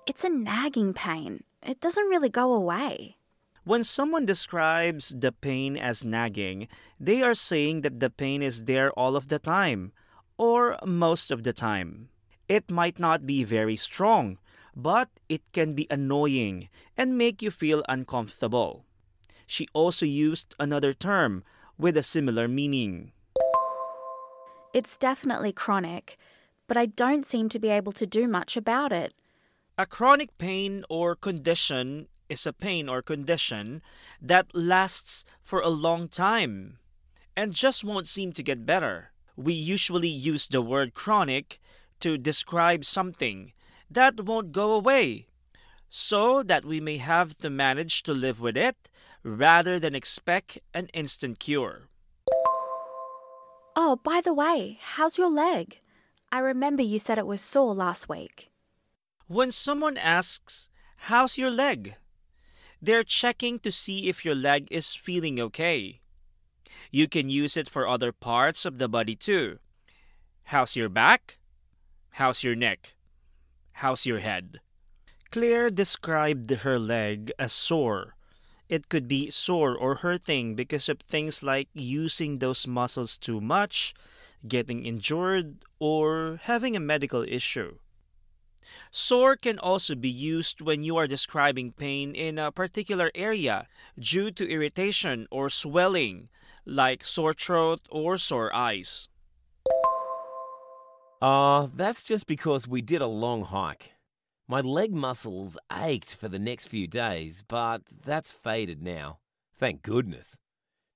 [0.07, 1.43] It's a nagging pain.
[1.61, 3.17] It doesn't really go away.
[3.63, 6.67] When someone describes the pain as nagging,
[6.99, 9.91] they are saying that the pain is there all of the time,
[10.37, 12.09] or most of the time.
[12.49, 14.39] It might not be very strong,
[14.75, 18.83] but it can be annoying and make you feel uncomfortable.
[19.45, 21.43] She also used another term
[21.77, 23.11] with a similar meaning.
[24.73, 26.17] It's definitely chronic,
[26.67, 29.13] but I don't seem to be able to do much about it.
[29.77, 33.81] A chronic pain or condition is a pain or condition
[34.21, 36.79] that lasts for a long time
[37.35, 39.11] and just won't seem to get better.
[39.35, 41.59] We usually use the word chronic
[41.99, 43.51] to describe something
[43.89, 45.27] that won't go away
[45.89, 48.89] so that we may have to manage to live with it
[49.23, 51.89] rather than expect an instant cure.
[53.75, 55.79] Oh, by the way, how's your leg?
[56.31, 58.49] I remember you said it was sore last week.
[59.27, 60.69] When someone asks,
[61.05, 61.95] How's your leg?
[62.81, 66.01] They're checking to see if your leg is feeling okay.
[66.89, 69.59] You can use it for other parts of the body too.
[70.45, 71.37] How's your back?
[72.11, 72.93] How's your neck?
[73.73, 74.59] How's your head?
[75.31, 78.15] Claire described her leg as sore.
[78.67, 83.93] It could be sore or hurting because of things like using those muscles too much,
[84.47, 87.77] getting injured, or having a medical issue.
[88.91, 93.67] Sore can also be used when you are describing pain in a particular area
[93.99, 96.29] due to irritation or swelling,
[96.65, 99.09] like sore throat or sore eyes.
[101.21, 103.91] Ah, that's just because we did a long hike.
[104.47, 109.19] My leg muscles ached for the next few days, but that's faded now.
[109.57, 110.37] Thank goodness.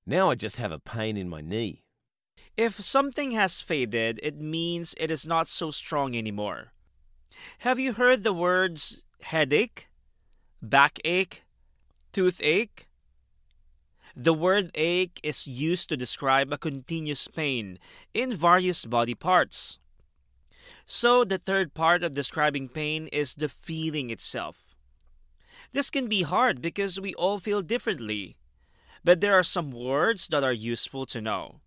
[0.06, 1.84] Now I just have a pain in my knee.
[2.58, 6.72] If something has faded, it means it is not so strong anymore.
[7.60, 9.90] Have you heard the words headache,
[10.62, 11.44] backache,
[12.14, 12.88] toothache?
[14.16, 17.80] The word ache is used to describe a continuous pain
[18.14, 19.78] in various body parts.
[20.86, 24.76] So, the third part of describing pain is the feeling itself.
[25.74, 28.38] This can be hard because we all feel differently,
[29.04, 31.60] but there are some words that are useful to know.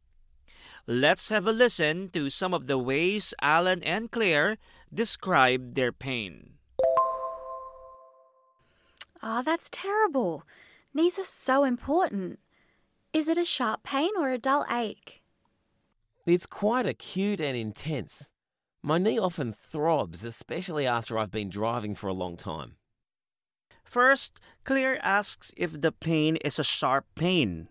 [0.86, 4.56] Let's have a listen to some of the ways Alan and Claire
[4.93, 6.55] describe their pain.
[9.22, 10.45] Ah, that's terrible.
[10.95, 12.39] Knees are so important.
[13.12, 15.22] Is it a sharp pain or a dull ache?
[16.26, 18.28] It's quite acute and intense.
[18.82, 22.76] My knee often throbs, especially after I've been driving for a long time.
[23.82, 27.68] First, Claire asks if the pain is a sharp pain.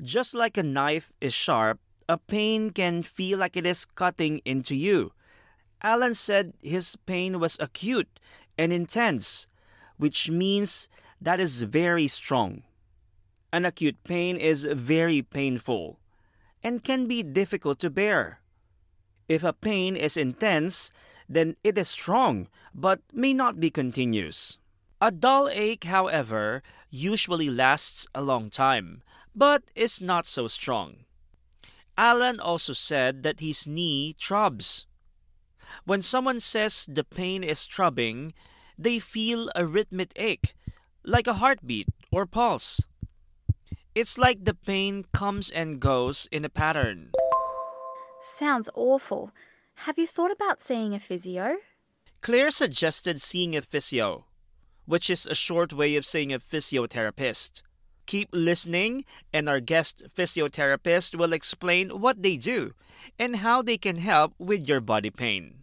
[0.00, 4.74] Just like a knife is sharp, a pain can feel like it is cutting into
[4.74, 5.12] you.
[5.82, 8.20] Alan said his pain was acute
[8.56, 9.46] and intense,
[9.96, 10.88] which means
[11.20, 12.62] that is very strong.
[13.52, 15.98] An acute pain is very painful
[16.62, 18.40] and can be difficult to bear.
[19.28, 20.90] If a pain is intense,
[21.28, 24.58] then it is strong but may not be continuous.
[25.00, 29.02] A dull ache, however, usually lasts a long time
[29.34, 31.04] but is not so strong.
[31.96, 34.86] Alan also said that his knee throbs.
[35.84, 38.32] When someone says the pain is throbbing,
[38.78, 40.54] they feel a rhythmic ache,
[41.04, 42.86] like a heartbeat or pulse.
[43.94, 47.12] It's like the pain comes and goes in a pattern.
[48.22, 49.32] Sounds awful.
[49.86, 51.56] Have you thought about seeing a physio?
[52.20, 54.26] Claire suggested seeing a physio,
[54.86, 57.62] which is a short way of saying a physiotherapist.
[58.06, 62.72] Keep listening, and our guest physiotherapist will explain what they do
[63.18, 65.61] and how they can help with your body pain.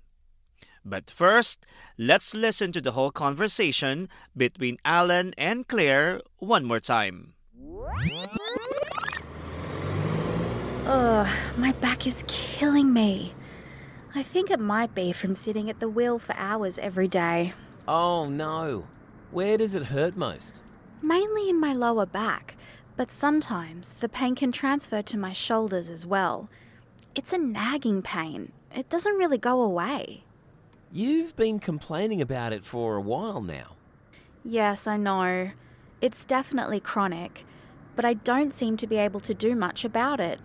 [0.89, 1.67] But first,
[1.99, 7.33] let's listen to the whole conversation between Alan and Claire one more time.
[10.87, 11.27] Ugh,
[11.57, 13.35] my back is killing me.
[14.15, 17.53] I think it might be from sitting at the wheel for hours every day.
[17.87, 18.87] Oh no.
[19.29, 20.63] Where does it hurt most?
[21.03, 22.57] Mainly in my lower back,
[22.97, 26.49] but sometimes the pain can transfer to my shoulders as well.
[27.13, 28.51] It's a nagging pain.
[28.75, 30.23] It doesn't really go away.
[30.91, 33.75] You've been complaining about it for a while now.
[34.43, 35.51] Yes, I know.
[36.01, 37.45] It's definitely chronic,
[37.95, 40.39] but I don't seem to be able to do much about it.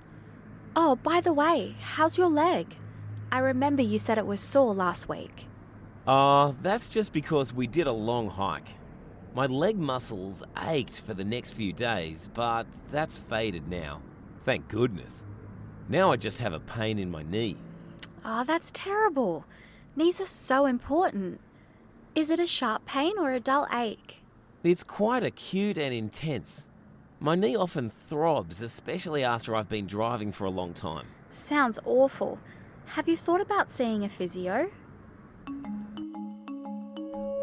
[0.77, 2.77] Oh, by the way, how's your leg?
[3.33, 5.47] I remember you said it was sore last week.
[6.07, 8.69] Ah, that's just because we did a long hike.
[9.35, 14.03] My leg muscles ached for the next few days, but that's faded now.
[14.45, 15.25] Thank goodness.
[15.89, 17.57] Now I just have a pain in my knee.
[18.25, 19.47] Oh, that's terrible.
[19.97, 21.41] Knees are so important.
[22.17, 24.23] Is it a sharp pain or a dull ache?
[24.65, 26.67] It's quite acute and intense.
[27.21, 31.07] My knee often throbs, especially after I've been driving for a long time.
[31.31, 32.41] Sounds awful.
[32.87, 34.69] Have you thought about seeing a physio?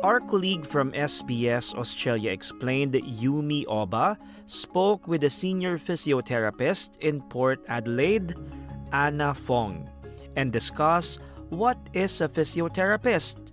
[0.03, 7.21] Our colleague from SBS Australia explained that Yumi Oba spoke with a senior physiotherapist in
[7.21, 8.35] Port Adelaide,
[8.91, 9.89] Anna Fong,
[10.35, 11.19] and discussed
[11.51, 13.51] what is a physiotherapist.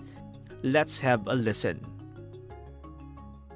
[0.62, 1.84] Let's have a listen.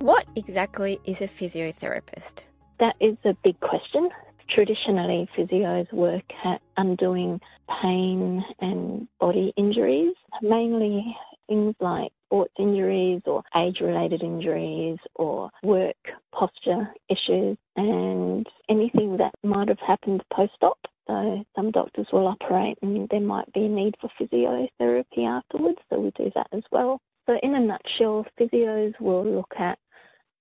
[0.01, 2.45] What exactly is a physiotherapist?
[2.81, 4.11] That is a big question.
[4.53, 7.41] Traditionally, physios work at undoing
[7.81, 11.17] pain and body injuries, mainly
[11.49, 15.97] things like sports injuries or age related injuries or work
[16.33, 20.79] posture issues and anything that might have happened post op.
[21.07, 26.01] So some doctors will operate and there might be a need for physiotherapy afterwards, so
[26.01, 27.01] we do that as well.
[27.27, 29.79] So in a nutshell, physios will look at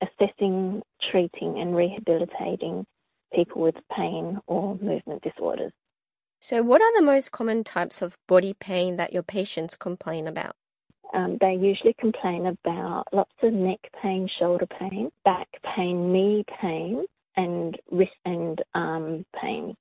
[0.01, 0.82] assessing,
[1.12, 2.86] treating and rehabilitating
[3.34, 5.72] people with pain or movement disorders.
[6.39, 10.55] So, what are the most common types of body pain that your patients complain about?
[11.14, 17.05] Um, they usually complain about lots of neck pain, shoulder pain, back pain, knee pain,
[17.36, 19.76] and wrist and arm pain.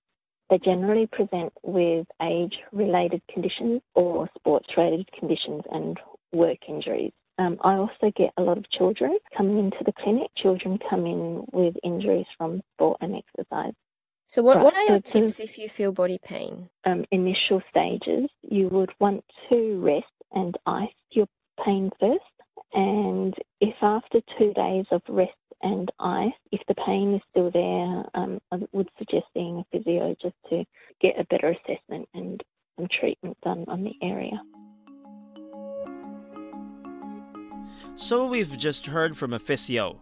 [0.51, 5.96] They generally present with age related conditions or sports related conditions and
[6.32, 7.12] work injuries.
[7.38, 10.28] Um, I also get a lot of children coming into the clinic.
[10.36, 13.72] Children come in with injuries from sport and exercise.
[14.26, 16.68] So, what, Right, what are your so tips if you feel body pain?
[16.84, 21.26] um, initial stages, you would want to rest and ice your
[21.64, 22.20] pain first.
[22.72, 25.32] And if after two days of rest
[25.62, 30.14] and ice, if the pain is still there, um, I would suggest seeing a physio
[30.20, 30.64] just to
[31.00, 32.42] get a better assessment and
[32.76, 34.40] some treatment done on the area.
[37.94, 40.00] So we've just heard from a physio.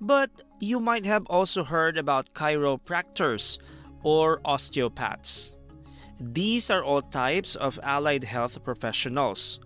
[0.00, 0.30] But
[0.60, 3.58] you might have also heard about chiropractors
[4.02, 5.56] or osteopaths.
[6.18, 9.58] These are all types of allied health professionals.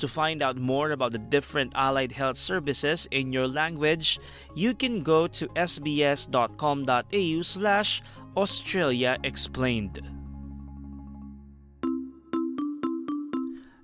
[0.00, 4.18] To find out more about the different allied health services in your language,
[4.54, 8.02] you can go to sbs.com.au slash
[8.34, 10.00] Australia Explained.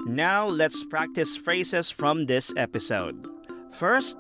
[0.07, 3.29] Now let's practice phrases from this episode.
[3.73, 4.17] First,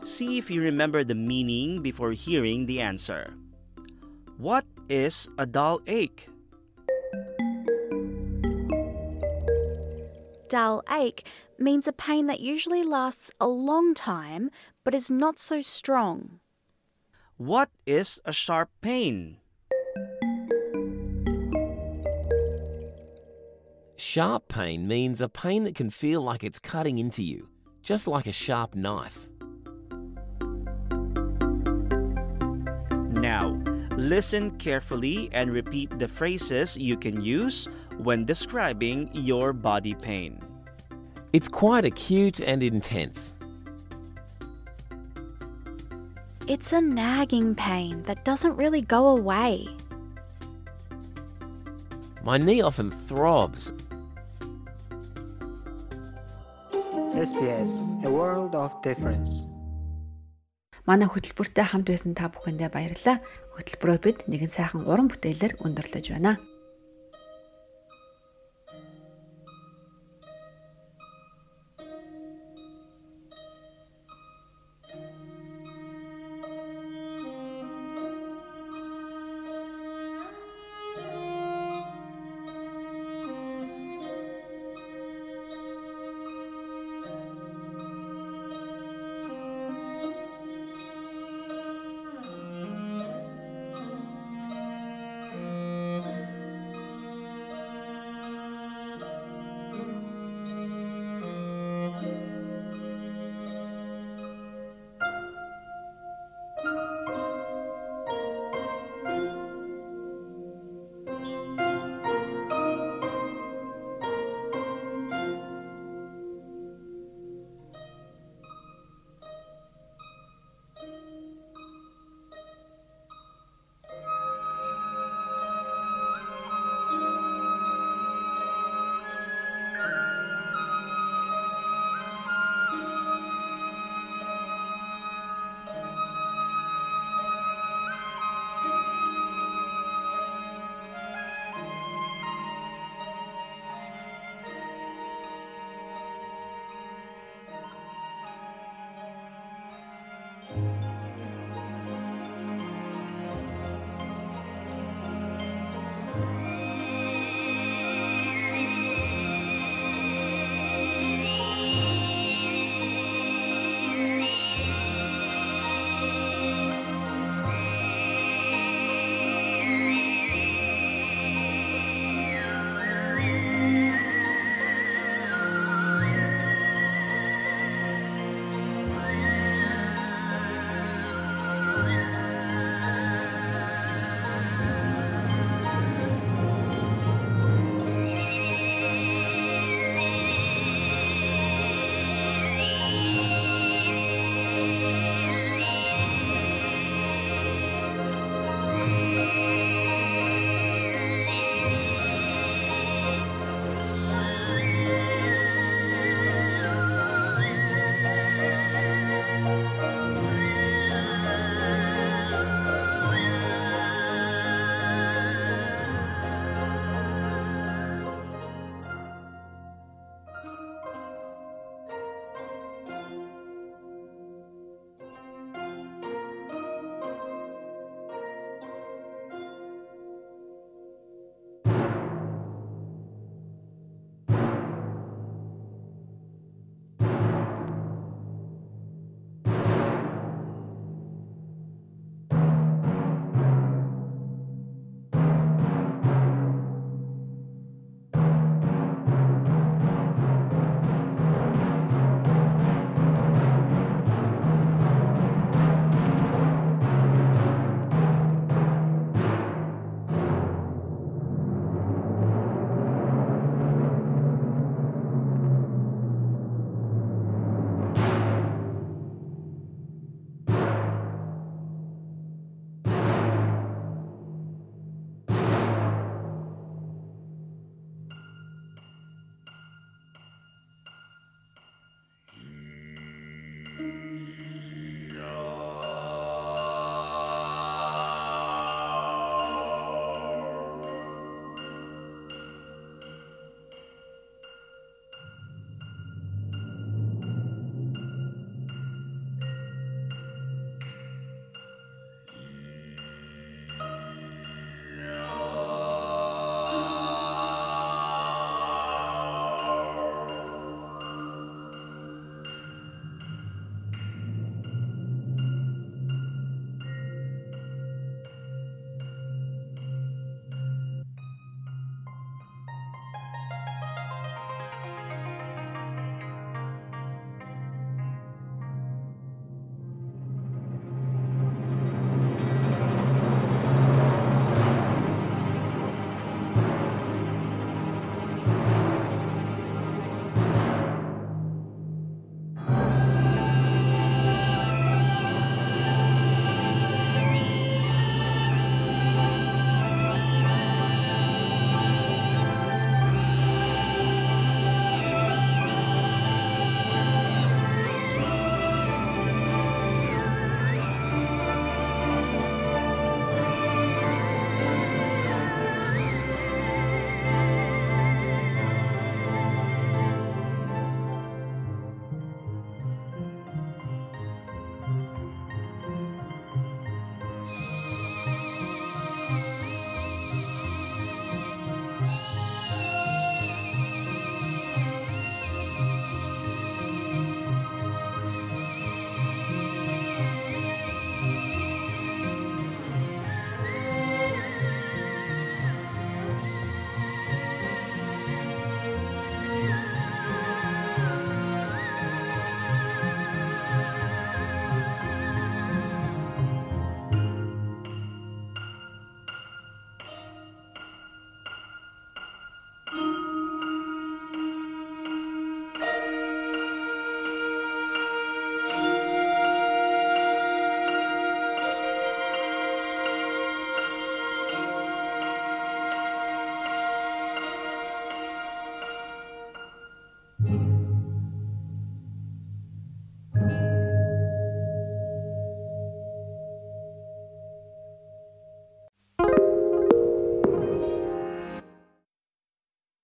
[0.00, 3.34] see if you remember the meaning before hearing the answer.
[4.38, 6.28] What is a dull ache?
[10.48, 11.26] Dull ache
[11.58, 14.50] means a pain that usually lasts a long time
[14.84, 16.40] but is not so strong.
[17.36, 19.38] What is a sharp pain?
[23.96, 27.48] Sharp pain means a pain that can feel like it's cutting into you,
[27.82, 29.26] just like a sharp knife.
[33.10, 33.60] Now,
[33.96, 37.66] listen carefully and repeat the phrases you can use
[37.97, 40.39] when describing your body pain.
[41.33, 43.33] It's quite acute and intense.
[46.47, 49.67] It's a nagging pain that doesn't really go away.
[52.23, 53.71] My knee often throbs.
[57.13, 59.45] SBS A World of Difference.
[60.89, 63.21] Манай хөтөлбөртэй хамт байсан та бүхэндээ баярлалаа.
[63.53, 66.41] Хөтөлбөрөө бид нэгэн сайхан уран бүтээлээр өндөрлөж байна.